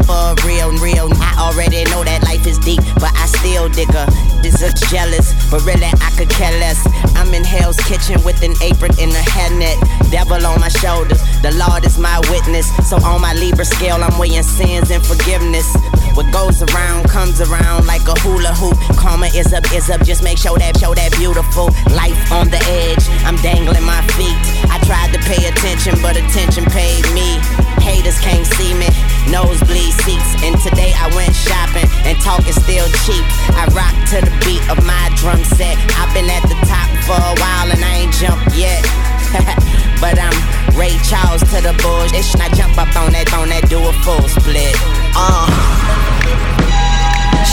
for 0.05 0.35
real, 0.45 0.73
real. 0.79 1.09
I 1.23 1.35
already 1.39 1.85
know 1.91 2.05
that 2.05 2.25
life 2.25 2.47
is 2.47 2.59
deep, 2.59 2.81
but 2.97 3.13
I 3.15 3.27
still 3.27 3.69
dig 3.69 3.93
her. 3.93 4.07
Is 4.47 4.63
jealous, 4.91 5.35
but 5.51 5.67
really 5.67 5.91
I 6.01 6.11
could 6.15 6.31
care 6.31 6.55
less. 6.61 6.79
I'm 7.17 7.35
in 7.35 7.43
Hell's 7.43 7.77
Kitchen 7.83 8.23
with 8.23 8.43
an 8.47 8.55
apron 8.63 8.95
and 8.95 9.11
a 9.11 9.25
headnet. 9.27 9.75
Devil 10.11 10.47
on 10.47 10.61
my 10.61 10.69
shoulders, 10.69 11.19
the 11.43 11.51
Lord 11.59 11.85
is 11.85 11.99
my 11.99 12.21
witness. 12.31 12.71
So 12.89 12.97
on 13.03 13.21
my 13.21 13.35
Libra 13.35 13.65
scale, 13.65 13.99
I'm 13.99 14.17
weighing 14.19 14.45
sins 14.45 14.93
and 14.93 15.05
forgiveness. 15.05 15.67
What 16.15 16.33
goes 16.33 16.63
around 16.63 17.11
comes 17.11 17.41
around 17.41 17.87
like 17.87 18.07
a 18.07 18.15
hula 18.21 18.55
hoop. 18.55 18.79
Karma 18.97 19.27
is 19.35 19.53
up, 19.53 19.67
is 19.75 19.91
up. 19.91 20.07
Just 20.07 20.23
make 20.23 20.39
sure 20.39 20.57
that 20.59 20.79
show 20.79 20.95
that 20.95 21.11
beautiful 21.19 21.75
life 21.99 22.17
on 22.31 22.49
the 22.49 22.63
edge. 22.87 23.03
I'm 23.27 23.37
dangling 23.43 23.83
my 23.83 24.01
feet. 24.15 24.39
I 24.71 24.79
tried 24.87 25.11
to 25.13 25.19
pay 25.27 25.43
attention, 25.49 26.01
but 26.01 26.17
attention 26.17 26.65
paid 26.71 27.03
me. 27.13 27.43
Haters 27.87 28.19
can't 28.19 28.47
see 28.59 28.75
me. 28.75 28.91
Nosebleed 29.31 29.95
seats. 30.03 30.35
And 30.43 30.59
today 30.59 30.91
I 30.99 31.07
went 31.15 31.31
shopping, 31.31 31.87
and 32.03 32.19
talk 32.19 32.43
is 32.51 32.59
still 32.59 32.91
cheap. 33.07 33.23
I 33.55 33.71
rock 33.71 33.95
to 34.11 34.19
the 34.27 34.35
beat 34.43 34.63
of 34.67 34.83
my 34.83 35.07
drum 35.15 35.39
set. 35.55 35.79
I've 35.95 36.11
been 36.11 36.27
at 36.27 36.43
the 36.51 36.59
top 36.67 36.91
for 37.07 37.15
a 37.15 37.35
while 37.39 37.71
and 37.71 37.79
I 37.79 38.03
ain't 38.03 38.15
jumped 38.19 38.59
yet. 38.59 38.83
but 40.03 40.19
I'm 40.19 40.35
Ray 40.75 40.99
Charles 41.07 41.47
to 41.55 41.63
the 41.63 41.75
bullshit. 41.79 42.27
I 42.43 42.51
jump 42.59 42.75
up 42.75 42.91
on 42.99 43.15
that, 43.15 43.31
on 43.39 43.49
that, 43.55 43.71
do 43.71 43.79
a 43.79 43.95
full 44.03 44.27
split. 44.27 44.75
Uh. 45.15 45.47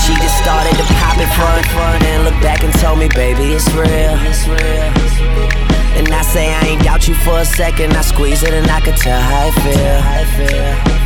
She 0.02 0.18
just 0.18 0.38
started 0.42 0.76
to 0.76 0.86
pop 0.98 1.16
it 1.22 1.30
front, 1.38 1.66
front, 1.72 2.04
and 2.04 2.26
look 2.26 2.38
back 2.42 2.64
and 2.64 2.74
told 2.82 3.00
me, 3.00 3.08
baby, 3.14 3.54
it's 3.54 3.70
real. 3.72 4.18
It's 4.26 4.48
real. 4.50 5.73
And 5.96 6.10
I 6.10 6.22
say 6.22 6.54
I 6.54 6.62
ain't 6.74 6.84
doubt 6.84 7.08
you 7.08 7.16
for 7.16 7.40
a 7.40 7.46
second. 7.46 7.94
I 7.94 8.02
squeeze 8.02 8.44
it 8.44 8.54
and 8.54 8.70
I 8.70 8.82
could 8.82 8.98
tell 8.98 9.20
how 9.20 9.48
I 9.48 9.52
feel. 9.62 10.02
How 10.02 10.22
I 10.22 10.26
feel. 10.38 11.04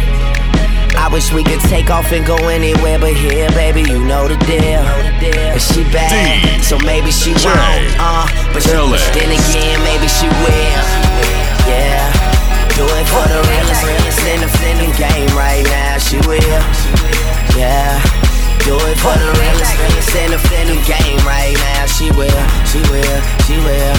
I 0.98 1.10
wish 1.10 1.32
we 1.32 1.44
could 1.44 1.62
take 1.72 1.90
off 1.90 2.12
and 2.12 2.26
go 2.26 2.36
anywhere 2.48 3.00
but 3.00 3.14
here, 3.14 3.50
baby. 3.52 3.82
You 3.82 4.04
know 4.04 4.28
the 4.28 4.36
deal. 4.44 4.84
And 4.84 5.62
she 5.62 5.84
bad, 5.92 6.64
so 6.64 6.78
maybe 6.84 7.12
she 7.12 7.32
won't. 7.32 7.96
Uh, 8.00 8.28
but 8.52 8.64
she, 8.64 8.72
then 8.72 9.32
again, 9.32 9.78
maybe 9.84 10.08
she 10.08 10.28
will. 10.28 10.84
Yeah, 11.70 12.12
do 12.76 12.84
it 12.84 13.08
for 13.08 13.24
the 13.28 13.40
realest, 13.44 13.84
realest 13.84 14.24
in 14.26 14.40
the, 14.44 14.50
in 14.68 14.78
the 14.84 14.92
game 14.98 15.32
right 15.36 15.64
now. 15.64 15.98
She 15.98 16.18
will. 16.28 16.64
Yeah. 17.56 18.02
Do 18.68 18.76
it 18.76 19.00
for 19.00 19.16
the 19.16 19.32
realest, 19.40 19.80
realest 19.80 20.16
in 20.16 20.32
the, 20.32 20.40
in 20.60 20.68
the 20.68 20.80
game 20.84 21.20
right 21.26 21.56
now. 21.56 21.86
She 21.86 22.12
will, 22.12 22.28
she 22.68 22.80
will, 22.92 23.22
she 23.48 23.56
will. 23.64 23.97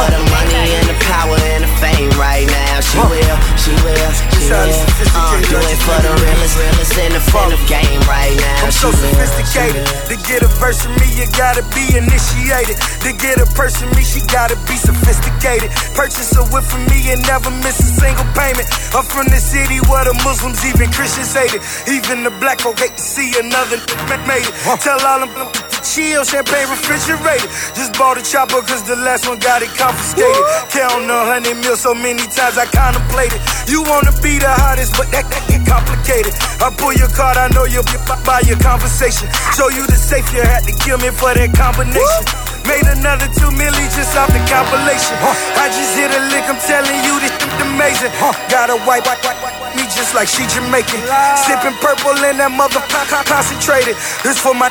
For 0.00 0.08
the 0.08 0.24
money 0.32 0.72
and 0.80 0.88
the 0.88 0.96
power 1.12 1.36
and 1.52 1.60
the 1.60 1.72
fame 1.76 2.08
right 2.16 2.48
now. 2.48 2.80
She 2.80 2.96
will, 3.04 3.36
she 3.60 3.76
will, 3.84 4.08
she 4.16 4.48
will. 4.48 4.64
Uh, 5.12 5.36
do 5.44 5.60
it 5.60 5.76
for 5.84 6.00
the 6.00 6.16
realest, 6.24 6.56
realest 6.56 6.96
in 6.96 7.12
the, 7.12 7.20
in 7.20 7.52
the 7.52 7.60
game 7.68 8.00
right 8.08 8.32
now. 8.32 8.64
I'm 8.64 8.72
so 8.72 8.88
sophisticated. 8.96 9.84
To 10.08 10.16
get 10.24 10.40
a 10.40 10.48
verse 10.56 10.80
from 10.80 10.96
me, 10.96 11.04
you 11.20 11.28
gotta 11.36 11.60
be 11.76 11.84
initiated. 11.92 12.80
To 13.04 13.12
get 13.12 13.44
a 13.44 13.48
person 13.52 13.92
me, 13.92 14.00
she 14.00 14.24
gotta 14.32 14.56
be 14.64 14.80
sophisticated. 14.80 15.68
Purchase 15.92 16.32
a 16.32 16.48
whip 16.48 16.64
from 16.64 16.80
me 16.88 17.12
and 17.12 17.20
never 17.28 17.52
miss 17.60 17.76
a 17.84 17.92
single 18.00 18.24
payment. 18.32 18.72
I'm 18.96 19.04
from 19.04 19.28
the 19.28 19.36
city 19.36 19.84
where 19.84 20.08
the 20.08 20.16
Muslims, 20.24 20.64
even 20.64 20.88
Christians 20.96 21.36
hate 21.36 21.52
it. 21.52 21.60
Even 21.92 22.24
the 22.24 22.32
black 22.40 22.64
folk 22.64 22.80
hate 22.80 22.96
to 22.96 23.04
see 23.04 23.36
another 23.36 23.76
made 24.24 24.48
it. 24.48 24.56
Tell 24.80 24.96
all 25.04 25.28
them 25.28 25.69
chill, 25.82 26.24
champagne 26.24 26.68
refrigerated. 26.68 27.48
Just 27.74 27.96
bought 27.96 28.18
a 28.18 28.24
chopper 28.24 28.60
cause 28.62 28.82
the 28.84 28.96
last 28.96 29.26
one 29.28 29.38
got 29.38 29.62
it 29.62 29.72
confiscated. 29.76 30.44
Count 30.70 31.08
a 31.10 31.20
hundred 31.26 31.56
mil 31.60 31.76
so 31.76 31.94
many 31.94 32.22
times 32.30 32.56
I 32.56 32.66
contemplated. 32.70 33.40
You 33.66 33.82
wanna 33.84 34.12
be 34.20 34.38
the 34.38 34.50
hottest, 34.50 34.96
but 34.96 35.08
that, 35.12 35.26
that 35.32 35.44
get 35.48 35.62
complicated. 35.66 36.32
I 36.60 36.70
pull 36.74 36.92
your 36.92 37.10
card, 37.12 37.36
I 37.36 37.48
know 37.52 37.64
you'll 37.64 37.86
be 37.88 37.98
by 38.24 38.40
your 38.46 38.58
conversation. 38.60 39.28
Show 39.56 39.68
you 39.72 39.86
the 39.86 39.96
safe, 39.96 40.26
you 40.32 40.42
had 40.42 40.64
to 40.68 40.74
kill 40.84 40.98
me 40.98 41.10
for 41.10 41.32
that 41.32 41.50
combination. 41.56 42.24
Made 42.68 42.86
another 42.86 43.26
two 43.32 43.50
milli 43.56 43.86
just 43.96 44.14
off 44.16 44.28
the 44.30 44.40
compilation. 44.46 45.16
I 45.56 45.72
just 45.72 45.96
hit 45.96 46.12
a 46.12 46.20
lick, 46.30 46.44
I'm 46.46 46.60
telling 46.60 47.00
you 47.06 47.14
this 47.20 47.32
amazing. 47.64 48.12
Got 48.52 48.70
a 48.70 48.76
white, 48.84 49.04
white, 49.06 49.20
white, 49.24 49.38
white, 49.40 49.54
white 49.56 49.59
me 49.76 49.84
just 49.90 50.14
like 50.14 50.28
she 50.28 50.46
Jamaican. 50.48 51.00
Sipping 51.46 51.76
purple 51.82 52.16
in 52.26 52.38
that 52.38 52.52
motherfucker 52.54 53.22
concentrated. 53.26 53.94
This 54.22 54.38
for 54.38 54.54
my 54.54 54.70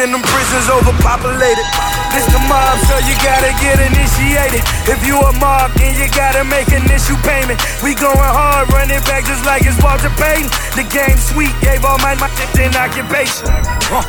in 0.00 0.10
them 0.10 0.22
prisons 0.22 0.68
overpopulated. 0.70 1.66
This 2.10 2.26
the 2.30 2.40
mob, 2.50 2.76
so 2.90 2.98
you 3.06 3.14
gotta 3.22 3.54
get 3.62 3.78
initiated. 3.78 4.62
If 4.90 5.06
you 5.06 5.18
a 5.18 5.32
mob, 5.38 5.70
then 5.78 5.94
you 5.94 6.10
gotta 6.10 6.42
make 6.42 6.70
an 6.74 6.86
issue 6.90 7.18
payment. 7.22 7.62
We 7.82 7.94
going 7.94 8.18
hard, 8.18 8.70
running 8.74 9.02
back 9.06 9.26
just 9.26 9.46
like 9.46 9.62
it's 9.62 9.78
Walter 9.78 10.10
Payton. 10.18 10.50
The 10.74 10.84
game 10.90 11.18
sweet, 11.18 11.54
gave 11.62 11.86
all 11.86 11.98
my 12.02 12.14
my 12.18 12.30
in 12.58 12.74
occupation. 12.74 13.46
Huh. 13.86 14.02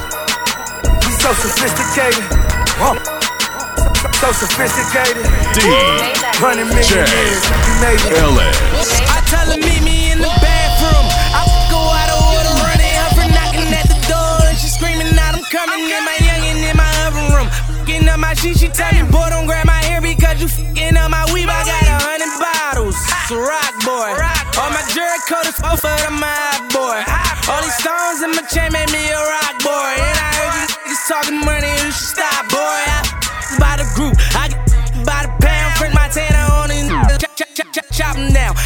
We 1.06 1.12
so 1.22 1.30
sophisticated. 1.38 2.26
Huh. 2.82 2.98
So 4.18 4.32
sophisticated. 4.34 5.26
Hundred 6.42 6.66
million 6.74 7.06
years. 7.06 7.44
You 7.46 7.74
made 7.82 8.02
it. 8.02 8.18
I 8.18 9.22
tell 9.30 9.46
her 9.46 9.58
meet 9.58 9.82
me 9.84 9.91
in 10.22 10.30
the 10.30 10.34
bathroom. 10.38 11.06
I 11.34 11.42
go 11.74 11.82
out 11.82 12.10
of 12.14 12.22
order, 12.30 12.54
running 12.62 12.96
up 13.02 13.18
and 13.18 13.34
knocking 13.34 13.74
at 13.74 13.90
the 13.90 13.98
door, 14.06 14.46
and 14.46 14.58
she 14.58 14.70
screaming 14.70 15.18
out, 15.18 15.34
I'm 15.34 15.46
coming 15.50 15.82
in 15.90 16.04
my 16.06 16.18
youngin' 16.22 16.62
in 16.62 16.78
my 16.78 16.90
oven 17.10 17.26
room. 17.34 17.50
Fucking 17.50 18.06
up 18.08 18.20
my 18.22 18.34
shit, 18.38 18.58
she 18.58 18.70
tell 18.70 18.94
me, 18.94 19.02
boy, 19.10 19.34
don't 19.34 19.50
grab 19.50 19.66
my 19.66 19.82
hair 19.90 20.02
because 20.02 20.38
you 20.38 20.48
fucking 20.48 20.98
up 20.98 21.10
my 21.10 21.26
weave. 21.34 21.50
I 21.50 21.66
got 21.66 21.86
a 21.90 21.98
hundred 22.06 22.34
bottles. 22.38 22.98
It's 23.02 23.32
a 23.34 23.40
rock 23.42 23.74
boy. 23.82 24.14
All 24.62 24.70
my 24.70 24.84
jerk 24.94 25.26
coat 25.26 25.50
is 25.50 25.58
of 25.66 25.82
the 25.82 26.12
my 26.14 26.54
boy. 26.70 27.02
All 27.50 27.62
these 27.66 27.78
stones 27.82 28.22
in 28.22 28.32
my 28.38 28.46
chain 28.46 28.70
made 28.72 28.92
me 28.94 29.02
a 29.10 29.18
rock 29.18 29.58
boy. 29.66 29.71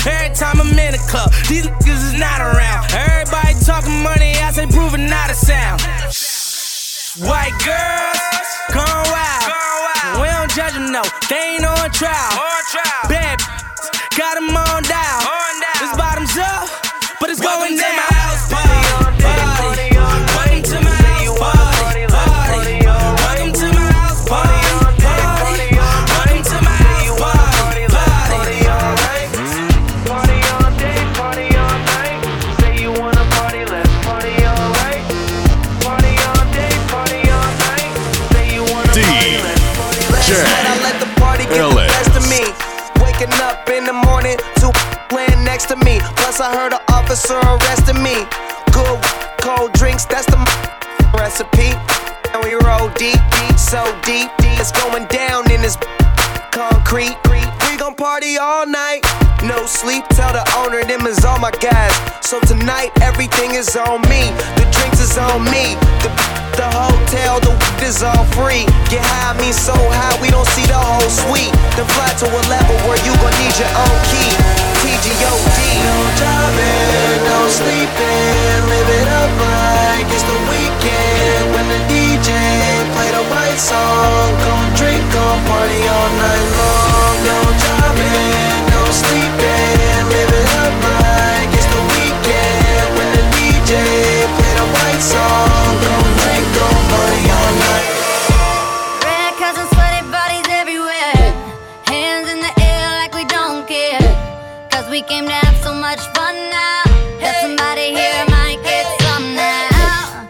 Every 0.05 0.35
time 0.35 0.61
I'm 0.61 0.69
in 0.77 0.91
the 0.93 1.01
club, 1.09 1.33
these 1.49 1.65
niggas 1.65 2.13
is 2.13 2.19
not 2.19 2.39
around. 2.39 2.93
Everybody 2.93 3.57
talking 3.65 4.03
money, 4.03 4.37
I 4.37 4.51
say 4.51 4.67
proving 4.67 5.09
not 5.09 5.31
a 5.31 5.33
sound. 5.33 5.81
White 7.25 7.57
girls, 7.65 8.21
gone 8.69 9.05
wild. 9.09 10.21
We 10.21 10.27
don't 10.29 10.51
judge 10.53 10.73
them, 10.73 10.91
no. 10.91 11.01
They 11.29 11.57
ain't 11.57 11.65
on 11.65 11.89
trial. 11.89 12.37
Bad 13.09 13.41
got 14.17 14.35
them 14.35 14.55
on 14.55 14.83
down. 14.83 15.21
It's 15.81 15.97
bottoms 15.97 16.37
up, 16.37 16.69
but 17.19 17.29
it's 17.29 17.41
going 17.41 17.77
down. 17.77 17.84
To 45.75 45.85
me. 45.85 45.99
Plus, 46.17 46.39
I 46.39 46.53
heard 46.53 46.73
an 46.73 46.83
officer 46.89 47.37
arresting 47.39 48.01
me. 48.01 48.25
Good 48.71 48.99
cold 49.41 49.73
drinks, 49.73 50.05
that's 50.05 50.25
the 50.27 50.39
recipe. 51.17 51.71
And 52.33 52.43
we 52.43 52.55
roll 52.65 52.89
deep, 52.95 53.19
deep, 53.39 53.57
so 53.57 53.83
deep, 54.03 54.31
deep. 54.39 54.59
It's 54.59 54.71
going 54.71 55.05
down 55.07 55.51
in 55.51 55.61
this 55.61 55.77
concrete. 56.51 57.17
We 57.29 57.77
gon' 57.77 57.95
party 57.95 58.37
all 58.37 58.65
night. 58.65 59.01
No 59.43 59.65
sleep, 59.65 60.07
tell 60.09 60.31
the 60.33 60.43
owner 60.57 60.83
them 60.83 61.05
is 61.05 61.23
all 61.25 61.39
my 61.39 61.51
guys. 61.51 61.93
So 62.25 62.39
tonight 62.41 62.91
everything 63.01 63.55
is 63.55 63.75
on 63.75 64.01
me. 64.09 64.31
The 64.57 64.65
drinks 64.71 64.99
is 64.99 65.17
on 65.17 65.43
me. 65.45 65.75
The, 66.01 66.09
the 66.55 66.67
hotel, 66.71 67.39
the 67.39 67.51
weed 67.51 67.83
is 67.83 68.01
all 68.01 68.25
free. 68.33 68.65
Get 68.89 69.03
high, 69.03 69.37
me 69.37 69.51
so 69.51 69.75
high 69.75 70.15
we 70.21 70.29
don't 70.29 70.47
see 70.47 70.65
the 70.65 70.79
whole 70.79 71.09
suite. 71.09 71.53
Then 71.75 71.87
fly 71.93 72.09
to 72.23 72.27
a 72.27 72.41
level 72.49 72.75
where 72.87 72.99
you 73.05 73.13
gon' 73.19 73.35
need 73.43 73.55
your 73.59 73.71
own 73.75 73.97
key. 74.09 74.64
TGOD. 74.85 75.59
No 75.81 75.97
driving, 76.19 77.17
no 77.25 77.39
sleeping. 77.49 78.59
Live 78.69 78.89
it 79.01 79.09
up 79.17 79.33
like 79.33 80.05
it's 80.13 80.21
the 80.21 80.37
weekend. 80.45 81.43
When 81.57 81.65
the 81.73 81.81
DJ 81.89 82.29
play 82.93 83.09
the 83.09 83.25
right 83.33 83.57
song, 83.57 84.29
gon' 84.45 84.69
drink, 84.77 85.01
gon' 85.09 85.41
party 85.49 85.81
all 85.89 86.11
night 86.21 86.47
long. 86.61 87.15
No 87.25 87.39
driving, 87.65 88.61
no 88.69 88.81
sleeping. 88.93 90.01
Live 90.13 90.33
it 90.37 90.49
up 90.61 90.75
like 91.01 91.49
it's 91.49 91.65
the 91.65 91.81
weekend. 91.97 92.85
When 92.93 93.09
the 93.17 93.25
DJ 93.33 93.73
play 94.37 94.53
the 94.53 94.67
right 94.69 95.01
song, 95.01 95.69
gon' 95.81 96.11
drink, 96.21 96.45
gon' 96.53 96.81
party 96.93 97.23
all 97.33 97.53
night. 97.57 97.89
Red 99.01 99.33
cousins, 99.41 99.69
sweaty 99.73 100.05
bodies 100.13 100.45
everywhere. 100.61 101.25
Hands 101.89 102.29
in 102.29 102.37
the 102.37 102.53
air 102.61 102.85
like 103.01 103.13
we 103.17 103.25
don't 103.25 103.65
care 103.65 104.04
we 104.95 105.01
came 105.01 105.25
to 105.25 105.33
have 105.33 105.57
so 105.61 105.73
much 105.73 105.99
fun 106.15 106.35
now. 106.49 106.83
That 107.19 107.35
somebody 107.41 107.87
here 107.99 108.23
might 108.31 108.59
get 108.63 108.85
some 109.03 109.27
now. 109.35 110.23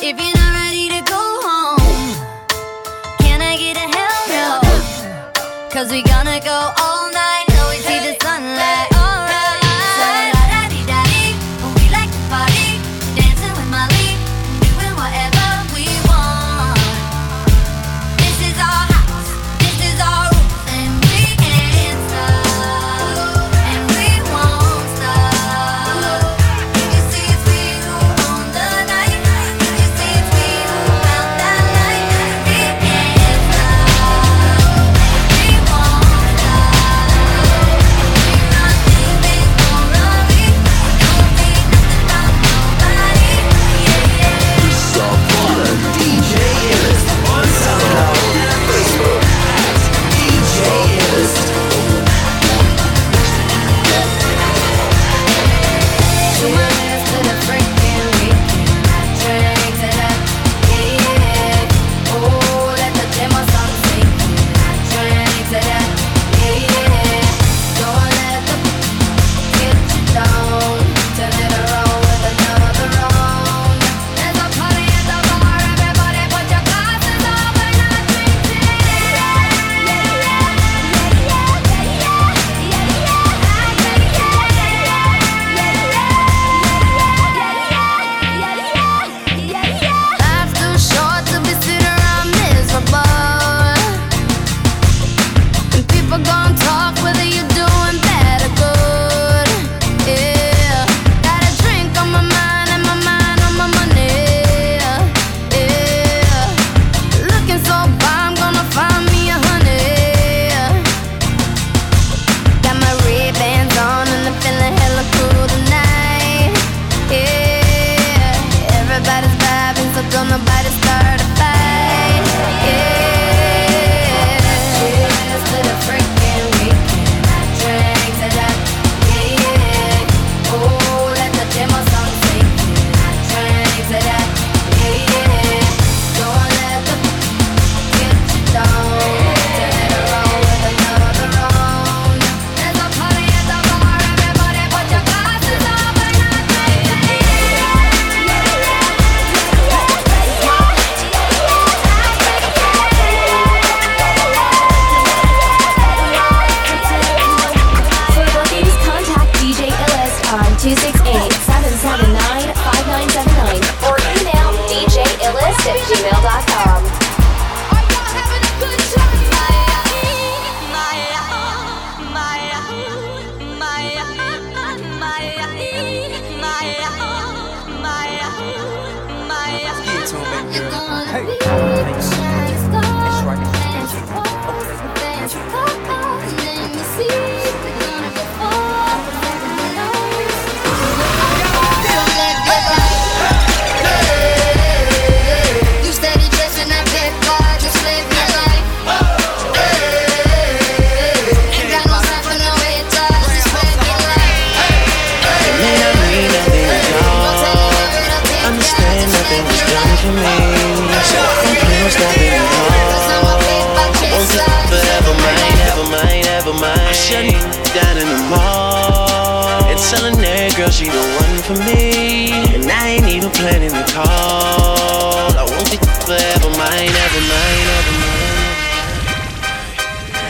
If 0.00 0.16
you're 0.16 0.38
not 0.40 0.52
ready 0.56 0.88
to 0.88 1.00
go 1.04 1.22
home, 1.44 2.16
can 3.20 3.42
I 3.42 3.58
get 3.58 3.76
a 3.76 3.86
hell 3.96 4.20
no? 4.32 5.68
Cause 5.68 5.90
we 5.92 6.00
gonna 6.02 6.40
go 6.40 6.72
all 6.80 6.95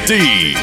DJ 0.07 0.55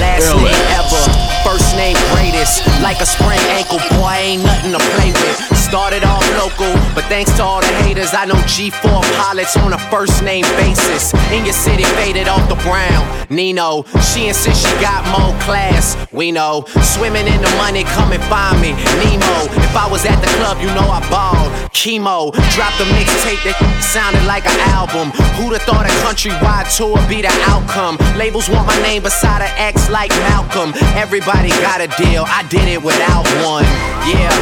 Last 0.00 0.32
Illest. 0.32 0.44
name 0.44 0.64
ever, 0.80 1.02
first 1.44 1.76
name 1.76 1.96
greatest. 2.14 2.64
Like 2.80 3.02
a 3.02 3.06
sprained 3.06 3.42
ankle, 3.52 3.78
boy, 4.00 4.16
ain't 4.16 4.42
nothing 4.42 4.72
to 4.72 4.78
play 4.78 5.12
with. 5.12 5.49
Started 5.70 6.02
off 6.02 6.26
local, 6.34 6.74
but 6.96 7.04
thanks 7.04 7.30
to 7.36 7.44
all 7.44 7.60
the 7.60 7.72
haters, 7.86 8.12
I 8.12 8.24
know 8.24 8.34
G4 8.50 9.06
pilots 9.22 9.56
on 9.56 9.72
a 9.72 9.78
first 9.86 10.20
name 10.24 10.42
basis. 10.58 11.14
In 11.30 11.44
your 11.44 11.54
city, 11.54 11.84
faded 11.94 12.26
off 12.26 12.42
the 12.48 12.56
brown. 12.66 13.06
Nino, 13.30 13.84
she 14.10 14.26
insists 14.26 14.66
she 14.66 14.74
got 14.82 15.06
more 15.14 15.30
class. 15.46 15.94
We 16.10 16.32
know, 16.32 16.64
swimming 16.82 17.28
in 17.28 17.40
the 17.40 17.54
money, 17.62 17.84
come 17.84 18.10
and 18.10 18.22
find 18.24 18.60
me. 18.60 18.74
Nemo, 18.98 19.46
if 19.62 19.76
I 19.78 19.86
was 19.88 20.04
at 20.06 20.18
the 20.18 20.26
club, 20.42 20.58
you 20.58 20.66
know 20.74 20.90
I 20.90 20.98
balled. 21.06 21.54
Chemo, 21.70 22.34
dropped 22.50 22.82
a 22.82 22.86
mixtape 22.90 23.38
that 23.46 23.54
sounded 23.78 24.26
like 24.26 24.42
an 24.50 24.58
album. 24.74 25.14
Who'd 25.38 25.54
have 25.54 25.62
thought 25.62 25.86
a 25.86 25.92
countrywide 26.02 26.66
tour 26.66 26.98
be 27.06 27.22
the 27.22 27.30
outcome? 27.46 27.94
Labels 28.18 28.50
want 28.50 28.66
my 28.66 28.76
name 28.82 29.06
beside 29.06 29.40
an 29.40 29.54
X 29.54 29.88
like 29.88 30.10
Malcolm. 30.26 30.74
Everybody 30.98 31.54
got 31.62 31.78
a 31.78 31.86
deal, 31.94 32.26
I 32.26 32.42
did 32.50 32.66
it 32.66 32.82
without 32.82 33.22
one. 33.46 33.62
Yeah, 34.10 34.34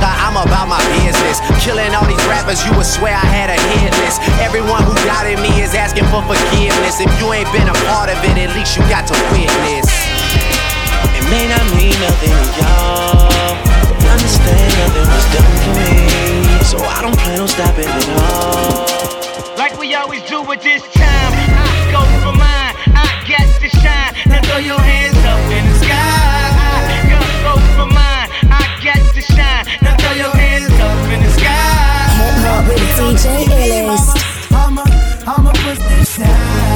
I'm 0.00 0.40
about 0.40 0.69
my 0.70 0.78
business. 1.02 1.42
Killing 1.58 1.90
all 1.98 2.06
these 2.06 2.22
rappers, 2.30 2.62
you 2.62 2.70
would 2.78 2.86
swear 2.86 3.10
I 3.10 3.26
had 3.26 3.50
a 3.50 3.58
hit 3.82 3.90
list. 4.06 4.22
Everyone 4.38 4.86
who 4.86 4.94
doubted 5.02 5.42
me 5.42 5.50
is 5.58 5.74
asking 5.74 6.06
for 6.14 6.22
forgiveness. 6.22 7.02
If 7.02 7.10
you 7.18 7.26
ain't 7.34 7.50
been 7.50 7.66
a 7.66 7.74
part 7.90 8.06
of 8.06 8.22
it, 8.22 8.38
at 8.38 8.54
least 8.54 8.78
you 8.78 8.86
got 8.86 9.10
to 9.10 9.16
witness. 9.34 9.90
It 11.18 11.26
may 11.26 11.50
not 11.50 11.66
mean 11.74 11.98
nothing 11.98 12.30
to 12.30 12.50
y'all, 12.62 13.58
but 13.66 13.98
understand 14.14 14.70
nothing 14.78 15.06
was 15.10 15.26
done 15.34 15.54
for 15.58 15.72
me. 15.74 15.98
So 16.62 16.78
I 16.78 17.02
don't 17.02 17.18
plan 17.18 17.42
on 17.42 17.50
stopping 17.50 17.90
at 17.90 18.06
all. 18.22 18.86
Like 19.58 19.74
we 19.74 19.92
always 19.98 20.22
do 20.30 20.38
at 20.54 20.62
this 20.62 20.86
time. 20.94 21.32
I 21.50 21.66
go 21.90 22.06
for 22.22 22.34
mine. 22.38 22.78
I 22.94 23.10
got 23.26 23.42
to 23.58 23.68
shine. 23.82 24.14
Now 24.30 24.38
throw 24.46 24.62
your 24.62 24.78
hands 24.78 25.18
up 25.26 25.42
in 25.50 25.66
the 25.66 25.76
sky. 25.82 25.98
I 26.62 27.10
go 27.42 27.58
for 27.74 27.90
mine. 27.90 28.30
I 28.54 28.62
got 28.86 29.02
to 29.02 29.20
shine. 29.20 29.66
Now 29.82 29.98
throw 29.98 30.14
your 30.14 30.39
With 32.70 32.78
DJ 32.78 33.46
Illest. 33.50 34.14
I'ma, 34.52 34.84
I'ma 35.26 35.50
put 35.50 35.76
this 35.76 36.18
down. 36.18 36.69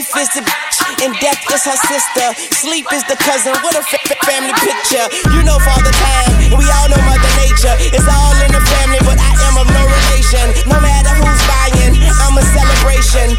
Life 0.00 0.16
is 0.16 0.32
the 0.32 0.40
bitch, 0.40 1.04
and 1.04 1.12
death 1.20 1.44
is 1.52 1.60
her 1.68 1.76
sister. 1.76 2.32
Sleep 2.56 2.88
is 2.88 3.04
the 3.04 3.20
cousin. 3.20 3.52
What 3.60 3.76
a 3.76 3.84
family 4.24 4.56
picture. 4.56 5.04
You 5.36 5.44
know 5.44 5.60
Father 5.60 5.92
Time, 5.92 6.40
and 6.40 6.56
we 6.56 6.64
all 6.72 6.88
know 6.88 6.96
Mother 7.04 7.28
Nature. 7.36 7.76
It's 7.92 8.08
all 8.08 8.32
in 8.40 8.48
the 8.48 8.64
family, 8.64 8.96
but 9.04 9.20
I 9.20 9.36
am 9.44 9.60
of 9.60 9.68
no 9.68 9.84
relation. 9.84 10.56
No 10.72 10.80
matter 10.80 11.12
who's 11.20 11.42
buying, 11.44 12.00
I'm 12.00 12.32
a 12.32 12.44
celebration. 12.48 13.36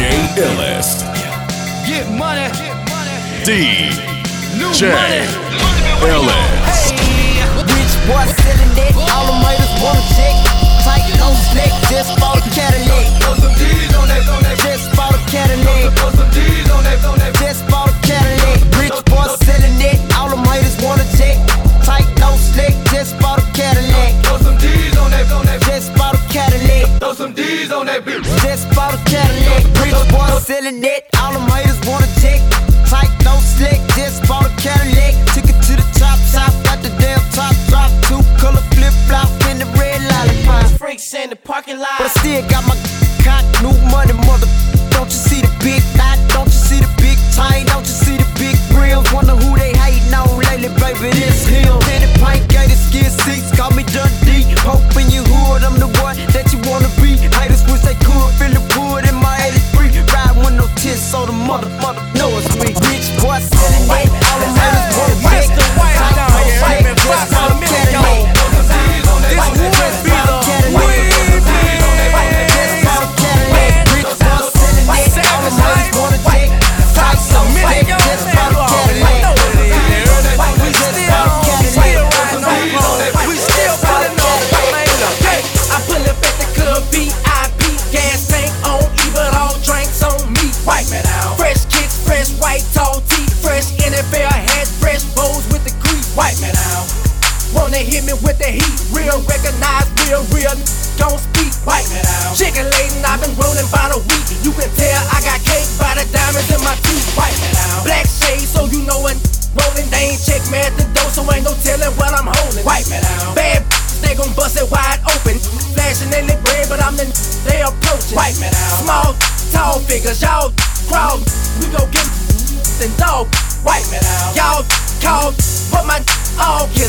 DJ 0.00 0.32
Illest. 0.40 1.04
Get 1.84 2.08
money. 2.16 2.48
DJ 3.44 3.92
Illest. 6.08 6.96
Rich 7.68 7.94
boy 8.08 8.24
selling 8.40 8.72
it, 8.80 8.96
all 9.12 9.26
the 9.28 9.36
haters 9.44 9.74
wanna 9.84 10.00
check. 10.16 10.32
Tight, 10.84 11.04
no 11.20 11.28
slick, 11.52 11.72
just 11.92 12.18
bought 12.18 12.38
a 12.38 12.42
Cadillac. 12.56 13.12
Put 13.20 13.36
some 13.44 13.52
D's 13.60 13.94
on 13.94 14.08
that. 14.08 14.26
On 14.28 14.42
that. 14.42 14.56
Just 14.64 14.88
bought 14.96 15.12
a 15.12 15.20
Cadillac. 15.28 15.92
Put 15.96 16.14
some 16.16 16.30
D's 16.30 16.70
on 16.70 16.82
that. 16.84 17.04
On 17.04 17.18
that. 17.18 17.34
Just 17.36 17.69
some 27.20 27.34
D's 27.34 27.70
on 27.70 27.84
that 27.84 28.00
bitch. 28.00 28.24
Just 28.40 28.64
bought 28.72 28.96
a 28.96 29.00
Cadillac. 29.04 29.60
Rich 29.84 30.00
boy 30.08 30.24
selling 30.40 30.80
it. 30.80 31.04
All 31.20 31.36
them 31.36 31.44
haters 31.52 31.76
wanna 31.84 32.08
check. 32.16 32.40
Tight, 32.88 33.12
no 33.28 33.36
slick. 33.44 33.76
Just 33.92 34.24
bought 34.24 34.48
a 34.48 34.52
Cadillac. 34.56 35.12
Took 35.36 35.44
it 35.52 35.58
to 35.68 35.76
the 35.76 35.84
top 36.00 36.16
top. 36.32 36.48
Got 36.64 36.80
the 36.80 36.88
damn 36.96 37.20
top 37.36 37.52
drop. 37.68 37.92
Two 38.08 38.24
color 38.40 38.64
flip 38.72 38.96
flop 39.04 39.28
in 39.52 39.60
the 39.60 39.68
red 39.76 40.00
lollipop. 40.00 40.64
Freaks 40.80 41.12
in 41.12 41.28
the 41.28 41.36
parking 41.36 41.76
lot. 41.76 42.00
But 42.00 42.08
I 42.08 42.16
still 42.24 42.42
got 42.48 42.64
my 42.64 42.76
cock. 43.20 43.44
New 43.60 43.76
money, 43.92 44.16
mother. 44.24 44.48
Don't 44.88 45.12
you 45.12 45.20
see 45.28 45.44
the 45.44 45.52
big 45.60 45.84
dot? 46.00 46.16
Don't 46.32 46.48
you 46.48 46.56
see 46.56 46.80
the 46.80 46.88
big 47.04 47.20
chain? 47.36 47.68
Don't 47.68 47.84
you 47.84 47.96
see 48.00 48.16
the 48.16 48.28
big 48.40 48.56
grills? 48.72 49.04
Wonder 49.12 49.36
who 49.36 49.60
they 49.60 49.76
hating 49.76 50.08
on 50.16 50.40
lately, 50.48 50.72
baby. 50.80 51.12
This 51.12 51.44
him. 51.44 51.76
Tenny 51.84 52.08
pint 52.16 52.48
gated 52.48 52.80
skin 52.80 53.12
seats. 53.12 53.52
Call 53.52 53.76
me 53.76 53.84
Dundee. 53.92 54.48
Hoping 54.64 55.12
you 55.12 55.20
hood. 55.28 55.68
I'm 55.68 55.76
the 55.76 55.92
one 56.00 56.16
that 56.32 56.49
mother, 61.50 61.68
mother 61.82 62.02
know 62.14 62.30
it's 62.38 62.54
me. 62.54 62.70
Rich 62.70 63.10
boy 63.20 63.38
selling 63.40 64.09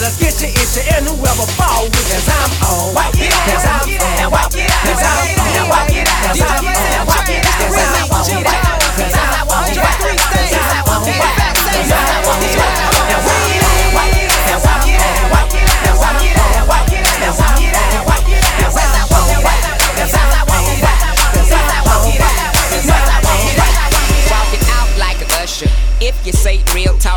killers 0.02 0.18
get 0.18 0.42
your 0.42 0.50
issue 0.50 0.82
and 0.96 1.06
whoever 1.06 1.46
fall 1.54 1.86
with 1.86 2.14
us, 2.18 2.41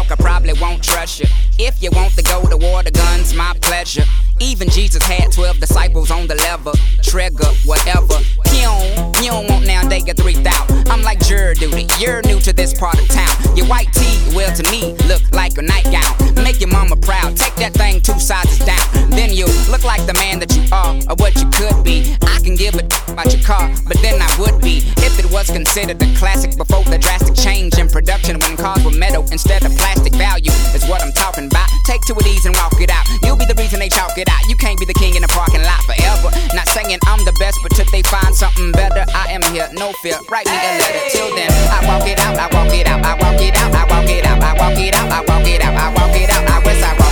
talk, 0.04 0.18
I 0.18 0.22
probably 0.22 0.52
won't 0.60 0.82
trust 0.82 1.20
you. 1.20 1.26
If 1.58 1.82
you 1.82 1.90
want 1.92 2.14
to 2.14 2.22
go 2.22 2.42
to 2.46 2.56
war, 2.56 2.82
the 2.82 2.90
gun's 2.90 3.34
my 3.34 3.54
pleasure. 3.60 4.04
Even 4.40 4.68
Jesus 4.68 5.02
had 5.02 5.32
12 5.32 5.60
disciples 5.60 6.10
on 6.10 6.26
the 6.26 6.34
lever, 6.34 6.72
trigger, 7.02 7.46
whatever. 7.64 8.18
Don't, 8.44 9.22
you 9.22 9.30
don't 9.30 9.48
want 9.50 9.66
now, 9.66 9.86
they 9.86 10.00
get 10.00 10.16
3,000. 10.16 10.88
I'm 10.90 11.02
like 11.02 11.20
jury 11.20 11.54
duty, 11.54 11.86
you're 11.98 12.22
new 12.22 12.40
to 12.40 12.52
this 12.52 12.76
part 12.78 13.00
of 13.00 13.06
town. 13.08 13.56
Your 13.56 13.66
white 13.66 13.92
tee, 13.92 14.22
well, 14.34 14.54
to 14.56 14.62
me, 14.70 14.94
look 15.06 15.22
like 15.32 15.56
a 15.58 15.62
nightgown. 15.62 16.34
Make 16.42 16.60
your 16.60 16.70
mama 16.70 16.96
proud, 16.96 17.36
take 17.36 17.54
that 17.56 17.74
thing 17.74 18.00
two 18.00 18.18
sizes 18.18 18.58
down. 18.58 19.10
Then 19.10 19.32
you 19.32 19.46
look 19.70 19.84
like 19.84 20.04
the 20.06 20.14
man 20.14 20.40
that 20.40 20.54
you 20.56 20.64
are, 20.72 20.94
or 21.08 21.16
what 21.16 21.34
you 21.36 21.48
could 21.50 21.84
be. 21.84 22.16
I 22.26 22.40
can 22.42 22.54
give 22.54 22.74
a 22.74 22.84
about 23.14 23.32
your 23.32 23.42
car, 23.42 23.70
but 23.86 23.96
then 24.02 24.20
I 24.20 24.28
would 24.38 24.60
be 24.60 24.82
if 25.06 25.18
it 25.18 25.30
was 25.30 25.46
considered 25.46 26.02
a 26.02 26.14
classic 26.16 26.56
before 26.58 26.82
the 26.84 26.98
drastic 26.98 27.34
change 27.34 27.78
in 27.78 27.88
production 27.88 28.38
when 28.40 28.56
cars 28.56 28.84
were 28.84 28.90
metal 28.90 29.24
instead 29.30 29.64
of 29.64 29.70
plastic. 29.76 30.12
Value 30.14 30.50
is 30.74 30.84
what 30.86 31.00
I'm 31.00 31.12
talking 31.12 31.46
about. 31.46 31.68
Take 31.86 32.02
two 32.06 32.14
of 32.14 32.24
these 32.24 32.44
and 32.44 32.54
walk 32.56 32.80
it 32.80 32.90
out. 32.90 33.06
You'll 33.22 33.38
be 33.38 33.46
the 33.46 33.54
reason 33.54 33.78
they 33.78 33.88
chalk 33.88 34.18
it 34.18 34.28
out. 34.28 34.33
You 34.48 34.56
can't 34.56 34.78
be 34.78 34.84
the 34.84 34.94
king 34.94 35.14
in 35.14 35.22
the 35.22 35.28
parking 35.28 35.62
lot 35.62 35.82
forever. 35.84 36.30
Not 36.54 36.68
saying 36.68 36.98
I'm 37.06 37.24
the 37.24 37.32
best, 37.38 37.58
but 37.62 37.72
till 37.72 37.86
they 37.90 38.02
find 38.02 38.34
something 38.34 38.72
better, 38.72 39.04
I 39.14 39.32
am 39.32 39.42
here. 39.52 39.68
No 39.72 39.92
fear. 40.02 40.18
Write 40.28 40.46
me 40.46 40.56
a 40.56 40.78
letter. 40.78 41.04
Till 41.10 41.34
then, 41.34 41.50
I 41.70 41.80
walk 41.86 42.06
it 42.06 42.20
out. 42.20 42.36
I 42.36 42.46
walk 42.54 42.72
it 42.72 42.86
out. 42.86 43.04
I 43.04 43.14
walk 43.14 43.40
it 43.40 43.54
out. 43.56 43.74
I 43.74 43.84
walk 43.90 44.10
it 44.10 44.24
out. 44.24 44.42
I 44.42 44.54
walk 44.58 44.78
it 44.78 44.94
out. 44.94 45.10
I 45.10 45.24
walk 45.26 45.48
it 45.48 45.62
out. 45.62 45.74
I 45.74 45.90
walk 45.94 46.16
it 46.16 46.30
out. 46.30 46.44
I 46.44 46.44
I 46.46 46.58
walk 46.58 46.66
it 46.66 46.82
out. 46.82 47.03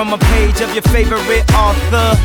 From 0.00 0.14
a 0.14 0.24
page 0.32 0.62
of 0.62 0.72
your 0.72 0.82
favorite 0.88 1.44
author. 1.52 2.16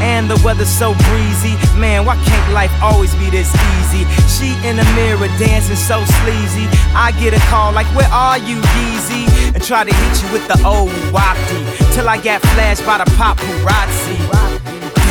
And 0.00 0.30
the 0.30 0.40
weather's 0.42 0.72
so 0.72 0.94
breezy. 1.12 1.52
Man, 1.76 2.06
why 2.06 2.16
can't 2.24 2.52
life 2.54 2.72
always 2.80 3.14
be 3.16 3.28
this 3.28 3.52
easy? 3.76 4.08
She 4.32 4.56
in 4.66 4.76
the 4.80 4.88
mirror 4.96 5.28
dancing 5.36 5.76
so 5.76 6.02
sleazy. 6.24 6.64
I 6.96 7.12
get 7.20 7.34
a 7.34 7.40
call 7.52 7.72
like, 7.72 7.86
Where 7.94 8.08
are 8.08 8.38
you, 8.38 8.56
Yeezy? 8.56 9.28
And 9.52 9.62
try 9.62 9.84
to 9.84 9.92
hit 9.92 10.22
you 10.22 10.32
with 10.32 10.48
the 10.48 10.56
old 10.64 10.88
wapty. 11.12 11.60
Till 11.92 12.08
I 12.08 12.16
got 12.16 12.40
flashed 12.56 12.86
by 12.86 12.96
the 12.96 13.08
paparazzi. 13.20 14.16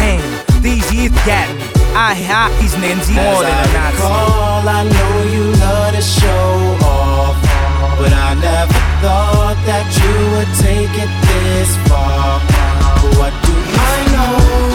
Damn, 0.02 0.62
these 0.64 0.92
years 0.92 1.14
got 1.22 1.46
me. 1.54 1.62
I 1.94 2.16
hate 2.16 2.62
these 2.62 2.76
names 2.82 3.06
more 3.14 3.46
than 3.46 3.54
a 3.54 3.74
Nazi. 3.78 3.98
Recall, 4.02 4.68
I 4.68 4.82
know 4.90 5.14
you 5.36 5.46
love 5.62 5.94
to 5.94 6.02
show 6.02 6.78
off, 6.82 7.38
but 8.00 8.12
I 8.12 8.34
never 8.42 8.85
thought 9.06 9.60
that 9.70 9.88
you 10.02 10.14
would 10.34 10.52
take 10.66 10.96
it 11.06 11.12
this 11.30 11.70
far. 11.88 12.42
What 13.20 13.34
do 13.46 13.54
I 13.54 13.98
know? 14.14 14.75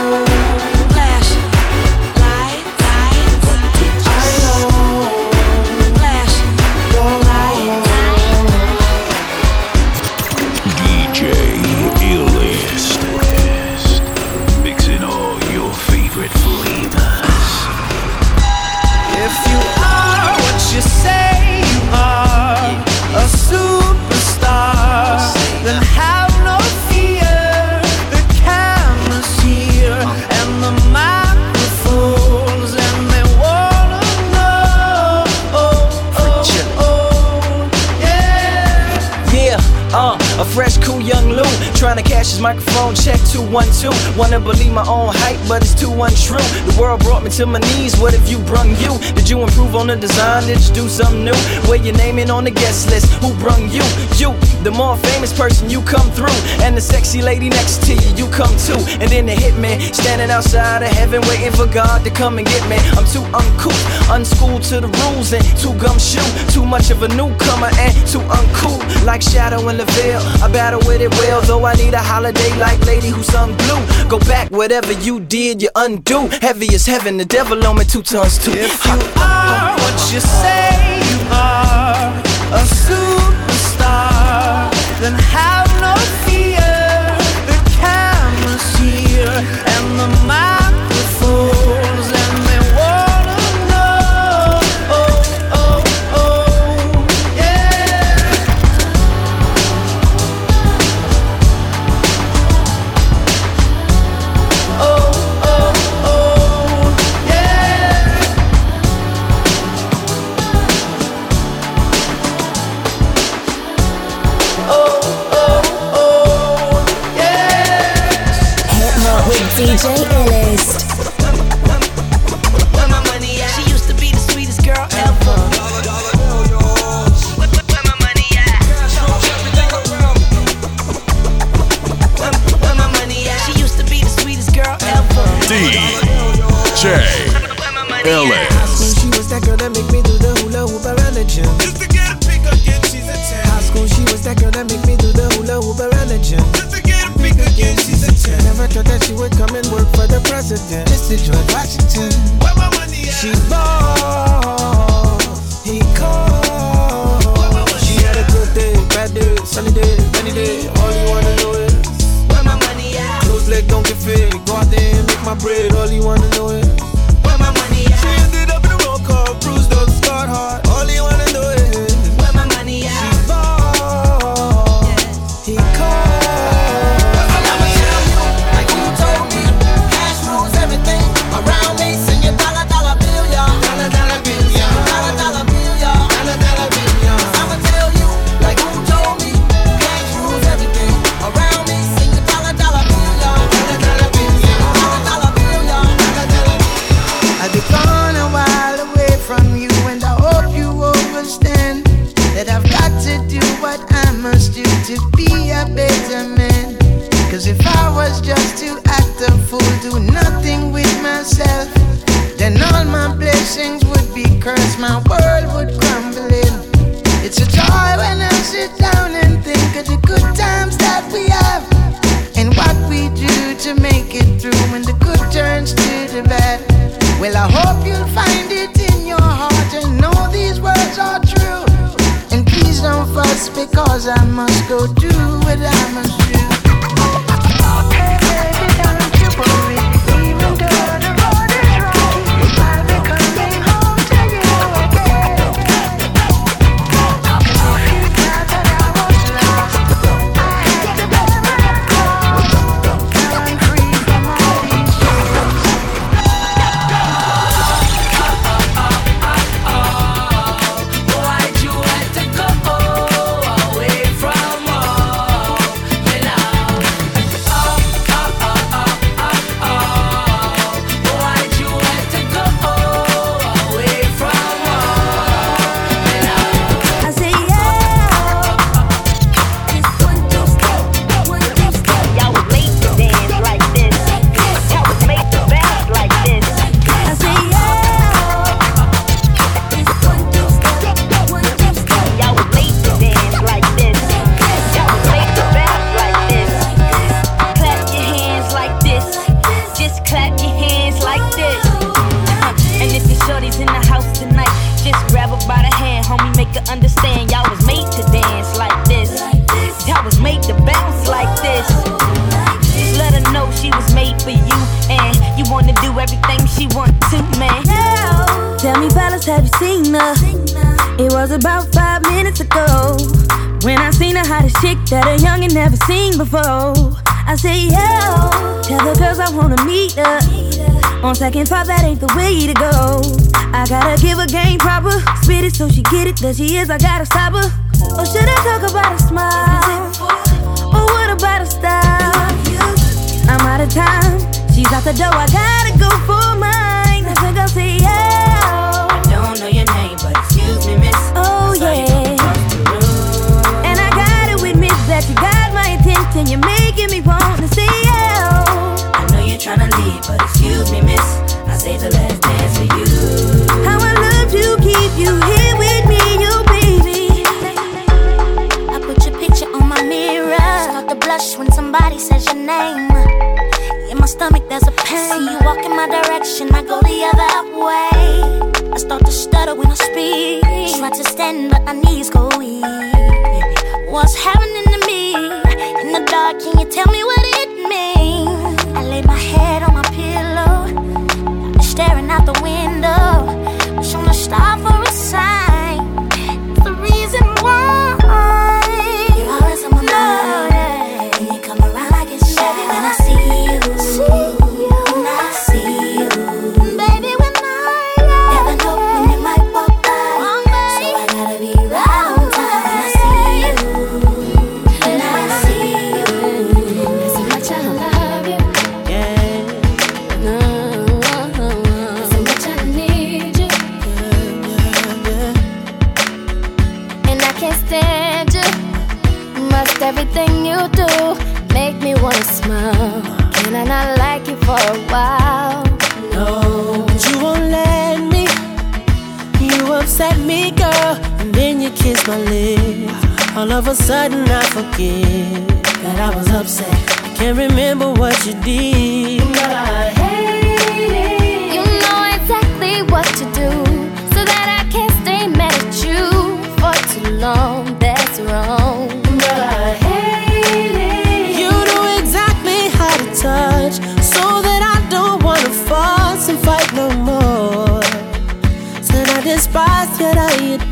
Check 43.61 43.73
212. 43.75 44.00
Wanna 44.21 44.39
believe 44.39 44.75
my 44.75 44.87
own 44.87 45.15
hype, 45.17 45.41
but 45.49 45.63
it's 45.63 45.75
too 45.75 45.91
untrue. 45.91 46.45
The 46.69 46.77
world 46.79 47.01
brought 47.01 47.25
me 47.25 47.31
to 47.41 47.47
my 47.47 47.59
knees. 47.59 47.97
What 47.97 48.13
if 48.13 48.29
you 48.29 48.37
brung 48.41 48.77
you? 48.77 48.93
Did 49.17 49.31
you 49.31 49.41
improve 49.41 49.75
on 49.75 49.87
the 49.87 49.97
design? 49.97 50.47
Did 50.47 50.61
you 50.61 50.75
do 50.75 50.89
something 50.91 51.25
new? 51.25 51.41
Where 51.65 51.81
your 51.81 51.97
name 51.97 52.19
in 52.19 52.31
on 52.31 52.45
the 52.45 52.51
guest 52.51 52.91
list? 52.91 53.11
Who 53.25 53.33
brung 53.41 53.71
you? 53.71 53.81
You, 54.21 54.37
the 54.63 54.71
more 54.71 54.99
famous 55.09 55.33
person, 55.33 55.71
you 55.71 55.81
come 55.81 56.11
through. 56.11 56.37
And 56.61 56.77
the 56.77 56.83
sexy 56.83 57.23
lady 57.23 57.49
next 57.49 57.83
to 57.87 57.95
you, 57.95 58.11
you 58.15 58.27
come 58.29 58.53
too. 58.61 58.77
And 59.01 59.09
then 59.09 59.25
the 59.25 59.33
hitman 59.33 59.81
standing 59.95 60.31
outside 60.31 60.83
of 60.83 60.91
heaven, 60.91 61.23
waiting 61.23 61.53
for 61.53 61.67
God 61.67 62.05
to 62.05 62.11
come 62.11 62.37
and 62.37 62.47
get 62.47 62.63
me. 62.69 62.77
I'm 63.01 63.09
too 63.09 63.25
uncouth, 63.33 63.81
unschooled 64.11 64.65
to 64.65 64.83
the 64.85 64.93
rules, 65.01 65.33
and 65.33 65.43
too 65.57 65.73
gumshoe. 65.81 66.21
Too 66.53 66.67
much 66.67 66.91
of 66.91 67.03
a 67.03 67.09
newcomer 67.09 67.73
and 67.81 67.97
too 68.07 68.21
uncool. 68.29 68.85
Like 69.07 69.23
shadow 69.23 69.67
in 69.71 69.79
the 69.79 69.87
veil, 69.97 70.21
I 70.45 70.53
battle 70.53 70.81
with 70.85 71.01
it 71.01 71.11
well. 71.25 71.41
Though 71.41 71.65
I 71.65 71.73
need 71.81 71.95
a 71.95 72.05
holiday 72.05 72.53
like 72.59 72.85
lady 72.85 73.09
who 73.09 73.23
sung 73.23 73.57
blue. 73.65 73.81
Go 74.11 74.19
back, 74.19 74.51
whatever 74.51 74.91
you 74.91 75.21
did, 75.21 75.63
you 75.63 75.69
undo. 75.77 76.27
Heavy 76.43 76.75
as 76.75 76.85
heaven, 76.85 77.17
the 77.17 77.25
devil 77.25 77.65
on 77.65 77.79
me 77.79 77.85
two 77.85 78.03
tons 78.03 78.45
too. 78.45 78.51
If 78.51 78.85
you 78.85 78.99
are 79.23 79.79
what 79.79 80.13
you 80.13 80.19
say 80.19 80.99
you 80.99 81.21
are, 81.31 82.11
a 82.51 82.67
superstar, 82.67 84.67
then 85.01 85.13
have 85.13 85.40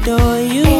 adore 0.08 0.40
you. 0.40 0.77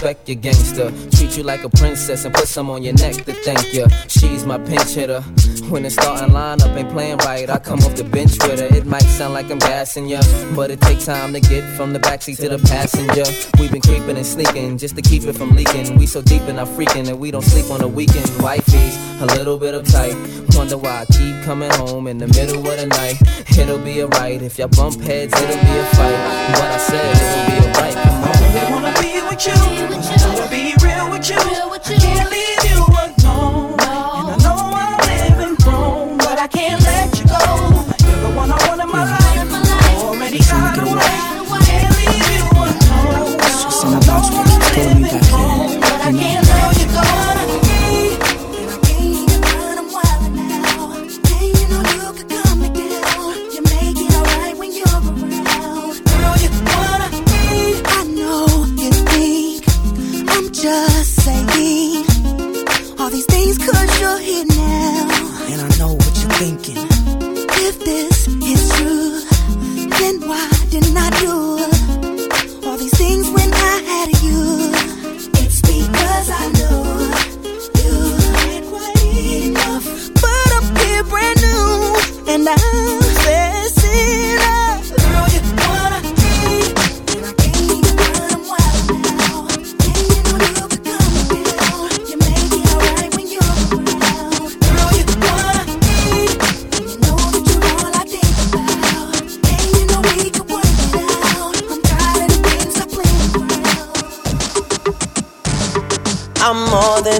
Respect 0.00 0.30
your 0.30 0.36
gangster. 0.36 0.90
Treat 1.10 1.36
you 1.36 1.42
like 1.42 1.62
a 1.62 1.68
princess 1.68 2.24
and 2.24 2.34
put 2.34 2.48
some 2.48 2.70
on 2.70 2.82
your 2.82 2.94
neck 2.94 3.16
to 3.16 3.34
thank 3.34 3.74
you. 3.74 3.84
She's 4.08 4.46
my 4.46 4.56
pinch 4.56 4.94
hitter. 4.94 5.20
When 5.68 5.82
the 5.82 5.90
starting 5.90 6.34
lineup 6.34 6.74
ain't 6.74 6.88
playing 6.88 7.18
right, 7.18 7.50
I 7.50 7.58
come 7.58 7.80
off 7.80 7.96
the 7.96 8.04
bench 8.04 8.32
with 8.40 8.60
her. 8.60 8.74
It 8.74 8.86
might 8.86 9.02
sound 9.02 9.34
like 9.34 9.50
I'm 9.50 9.58
gassing 9.58 10.08
ya, 10.08 10.22
but 10.56 10.70
it 10.70 10.80
takes 10.80 11.04
time 11.04 11.34
to 11.34 11.40
get 11.40 11.64
from 11.76 11.92
the 11.92 11.98
backseat 11.98 12.38
to 12.38 12.48
the 12.48 12.58
passenger. 12.66 13.24
We've 13.60 13.70
been 13.70 13.82
creeping 13.82 14.16
and 14.16 14.24
sneaking 14.24 14.78
just 14.78 14.96
to 14.96 15.02
keep 15.02 15.24
it 15.24 15.34
from 15.34 15.54
leaking. 15.54 15.98
We 15.98 16.06
so 16.06 16.22
deep 16.22 16.48
in 16.48 16.58
our 16.58 16.64
freaking 16.64 17.04
that 17.04 17.18
we 17.18 17.30
don't 17.30 17.44
sleep 17.44 17.70
on 17.70 17.80
the 17.80 17.88
weekend. 17.88 18.24
Wifey's 18.40 18.96
a 19.20 19.26
little 19.36 19.58
bit 19.58 19.74
uptight. 19.74 20.16
Wonder 20.56 20.78
why 20.78 21.02
I 21.02 21.04
keep 21.12 21.44
coming 21.44 21.70
home 21.72 22.06
in 22.06 22.16
the 22.16 22.28
middle 22.28 22.66
of 22.66 22.78
the 22.78 22.86
night. 22.86 23.20
It'll 23.58 23.76
be 23.76 24.02
alright 24.02 24.40
if 24.40 24.58
y'all 24.58 24.68
bump 24.68 24.98
heads, 25.02 25.34
it'll 25.34 25.60
be 25.60 25.78
a 25.78 25.84
fight. 25.92 26.56
What 26.56 26.70
I 26.72 26.78
said, 26.78 27.16
it'll 27.16 27.60
be 27.60 27.68
alright 27.68 28.29
really 28.52 28.72
wanna 28.72 28.92
be 29.00 29.22
with 29.28 29.46
you. 29.46 29.52
I 29.52 30.26
wanna 30.26 30.50
be 30.50 30.74
real 30.82 31.10
with 31.10 31.28
you. 31.30 31.36
I 31.36 31.98
can't 31.98 32.30
leave. 32.30 32.59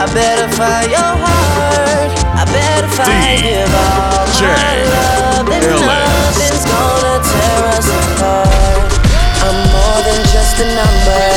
I 0.00 0.06
better 0.14 0.48
find 0.56 0.90
your 0.90 1.12
heart. 1.20 2.08
I 2.32 2.44
better 2.48 2.88
find 2.88 3.36
give 3.44 3.68
all 3.68 4.24
my 4.40 4.80
love. 4.96 5.44
And 5.44 5.60
nothing's 5.60 6.64
gonna 6.64 7.20
tear 7.20 7.60
us 7.76 7.84
apart. 7.84 8.96
I'm 9.44 9.58
more 9.68 10.00
than 10.00 10.20
just 10.32 10.56
a 10.56 10.68
number. 10.72 11.28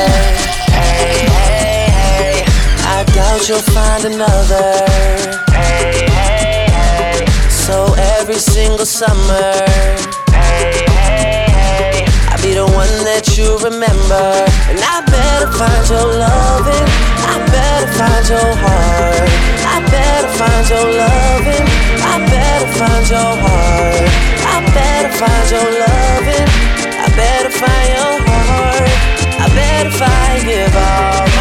Hey, 0.71 1.27
hey, 1.27 1.91
hey. 1.91 2.45
I 2.87 3.03
doubt 3.11 3.49
you'll 3.49 3.67
find 3.75 4.05
another. 4.05 4.87
Hey, 5.51 6.07
hey, 6.07 6.71
hey. 6.71 7.25
So 7.51 7.93
every 8.15 8.39
single 8.39 8.85
summer. 8.85 9.59
Hey, 10.31 10.87
hey, 10.87 11.51
hey. 11.51 12.05
I'll 12.31 12.41
be 12.41 12.53
the 12.55 12.63
one 12.63 12.95
that 13.03 13.35
you 13.35 13.59
remember. 13.59 14.23
And 14.71 14.79
I 14.79 15.03
better 15.03 15.51
find 15.51 15.83
your 15.91 16.07
loving. 16.15 17.22
I 17.53 17.55
better 17.55 17.93
find 17.93 18.29
your 18.29 18.55
heart. 18.65 19.29
I 19.73 19.79
better 19.85 20.27
find 20.39 20.69
your 20.69 20.89
loving. 20.89 21.65
I 22.01 22.17
better 22.25 22.71
find 22.73 23.09
your 23.09 23.33
heart. 23.45 24.09
I 24.41 24.57
better 24.73 25.13
find 25.13 25.51
your 25.53 25.69
loving. 25.85 26.49
I 26.97 27.07
better 27.15 27.51
find 27.51 27.89
your 27.93 28.15
heart. 28.25 28.89
I 29.37 29.47
better 29.53 29.91
find 29.91 30.43
give 30.45 30.75
all 30.75 31.32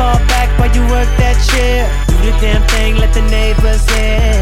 fall 0.00 0.16
back 0.32 0.48
while 0.56 0.72
you 0.72 0.80
work 0.88 1.08
that 1.20 1.36
chair. 1.52 1.84
Do 2.08 2.16
the 2.24 2.32
damn 2.40 2.64
thing, 2.72 2.96
let 2.96 3.12
the 3.12 3.20
neighbors 3.28 3.84
hear. 3.92 4.32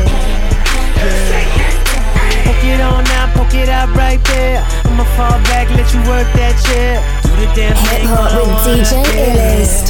Poke 2.46 2.62
it 2.62 2.78
on 2.78 3.02
out, 3.18 3.34
poke 3.34 3.58
it 3.58 3.68
out 3.68 3.90
right 3.98 4.22
there. 4.30 4.62
I'ma 4.86 5.02
fall 5.18 5.38
back, 5.50 5.66
let 5.74 5.90
you 5.90 5.98
work 6.06 6.30
that 6.38 6.54
chair. 6.62 7.02
Do 7.26 7.34
the 7.42 7.50
damn 7.58 7.74
thing. 7.74 8.06
Hip 8.06 8.14
hop 8.14 8.30
while 8.30 8.38
I 8.38 8.46
with 8.46 8.86
DJ 8.86 8.94
wanna 8.94 9.10
hear. 9.10 9.34
Illest. 9.34 9.86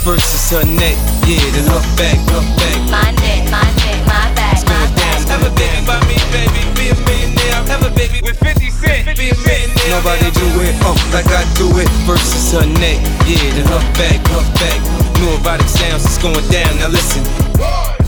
First 0.00 0.32
is 0.32 0.48
her 0.50 0.64
neck, 0.64 0.96
yeah, 1.28 1.44
then 1.52 1.68
her 1.68 1.84
back, 2.00 2.18
her 2.32 2.42
back. 2.56 2.78
My 2.88 3.08
neck, 3.20 3.42
my 3.52 3.68
neck, 3.84 4.00
my 4.08 4.24
back, 4.32 4.56
my 4.64 4.82
back. 4.96 5.20
Have 5.28 5.44
a 5.44 5.52
baby 5.60 5.80
by 5.84 6.00
me, 6.08 6.16
baby, 6.32 6.60
be 6.74 6.88
a 6.88 6.96
millionaire. 7.04 7.60
Have 7.68 7.84
a 7.84 7.92
baby 7.94 8.24
with 8.24 8.40
50 8.40 8.61
Nobody 8.82 10.30
do 10.32 10.46
it, 10.62 10.74
oh, 10.82 10.96
like 11.12 11.26
I 11.26 11.44
do 11.54 11.70
it. 11.78 11.88
Is 12.12 12.52
her 12.52 12.66
neck, 12.66 12.98
yeah, 13.26 13.54
then 13.54 13.66
her 13.66 13.82
back, 13.94 14.18
her 14.28 14.42
back. 14.58 14.80
New 15.20 15.30
erotic 15.38 15.68
sounds, 15.68 16.04
it's 16.04 16.18
going 16.18 16.46
down, 16.50 16.76
now 16.78 16.88
listen. 16.88 18.01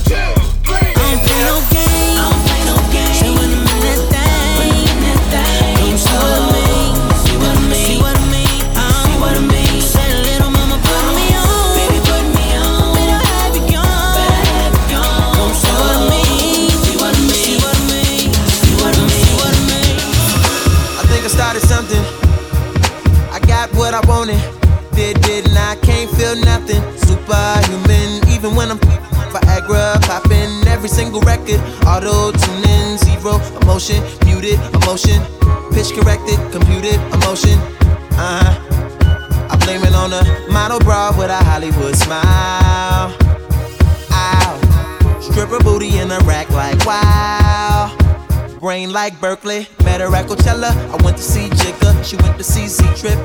Zero 33.85 34.01
emotion, 34.01 34.27
muted 34.27 34.61
emotion. 34.75 35.21
Pitch 35.73 35.93
corrected, 35.93 36.39
computed 36.53 37.01
emotion. 37.13 37.59
Uh 38.17 38.41
huh. 38.43 39.49
I 39.51 39.57
blame 39.65 39.83
it 39.83 39.95
on 39.95 40.13
a 40.13 40.53
model 40.53 40.79
bra 40.81 41.13
with 41.17 41.31
a 41.31 41.37
Hollywood 41.37 41.95
smile. 41.97 43.15
Ow. 44.11 45.19
Stripper 45.21 45.63
booty 45.63 45.99
in 45.99 46.11
a 46.11 46.19
rack 46.21 46.49
like 46.51 46.85
wow. 46.87 47.95
Brain 48.61 48.93
like 48.93 49.21
Berkeley, 49.21 49.69
met 49.85 50.01
her 50.01 50.15
at 50.15 50.27
Coachella. 50.27 50.73
I 50.91 51.05
went 51.05 51.17
to 51.19 51.23
see 51.23 51.49
Jigga, 51.49 52.05
she 52.05 52.17
went 52.17 52.39
to 52.39 52.45
see 52.45 52.67
Z 52.67 52.85
Trip. 52.97 53.19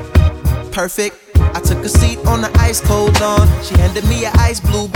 Perfect. 0.72 1.16
I 1.36 1.60
took 1.60 1.78
a 1.84 1.88
seat 1.88 2.18
on 2.26 2.42
the 2.42 2.50
ice 2.58 2.80
cold 2.80 3.18
lawn. 3.20 3.48
She 3.62 3.74
handed 3.78 4.04
me 4.04 4.24
an 4.24 4.32
ice 4.34 4.60
blue, 4.60 4.88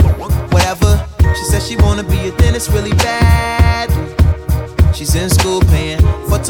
whatever. 0.51 1.03
She 1.35 1.43
said 1.45 1.61
she 1.61 1.75
wanna 1.77 2.03
be 2.03 2.29
a 2.29 2.31
dentist 2.37 2.69
really 2.69 2.94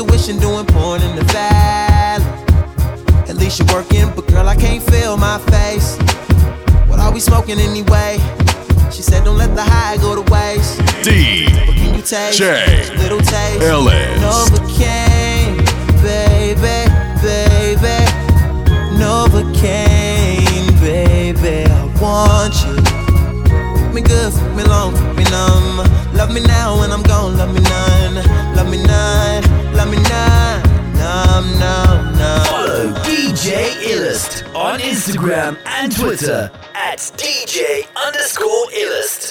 for 0.05 0.11
tuition, 0.11 0.39
doing 0.39 0.65
porn 0.65 1.01
in 1.01 1.15
the 1.15 1.23
valley. 1.25 2.25
At 3.27 3.37
least 3.37 3.59
you're 3.59 3.67
working, 3.73 4.11
but 4.15 4.27
girl, 4.27 4.47
I 4.47 4.55
can't 4.55 4.83
feel 4.83 5.17
my 5.17 5.39
face. 5.39 5.97
What 6.87 6.99
are 6.99 7.11
we 7.11 7.19
smoking 7.19 7.59
anyway? 7.59 8.17
She 8.91 9.01
said, 9.01 9.23
don't 9.23 9.37
let 9.37 9.55
the 9.55 9.63
high 9.63 9.97
go 9.97 10.15
to 10.15 10.31
waste. 10.31 10.77
But 10.79 11.03
can 11.03 11.95
you 11.95 12.01
taste 12.01 12.39
DJ 12.39 12.97
little 12.97 13.19
taste? 13.19 13.61
Illest. 13.61 14.17
Novocaine, 14.21 15.57
baby, 16.01 16.87
baby. 17.21 17.97
Novocaine, 18.97 20.79
baby. 20.79 21.65
I 21.69 21.85
want 22.01 22.55
you. 22.63 22.75
Me 23.93 24.01
good, 24.01 24.33
me 24.55 24.63
long, 24.63 24.93
me 25.15 25.23
numb. 25.25 25.77
Love 26.13 26.31
me 26.31 26.41
now 26.41 26.79
when 26.79 26.91
I'm 26.91 27.03
gone, 27.03 27.37
love 27.37 27.53
me 27.53 27.61
DJ 33.45 33.93
Illest 33.93 34.55
on 34.55 34.79
Instagram 34.79 35.55
and 35.67 35.95
Twitter 35.95 36.49
at 36.73 36.97
DJ 36.97 37.85
underscore 37.95 38.65
Illest. 38.73 39.24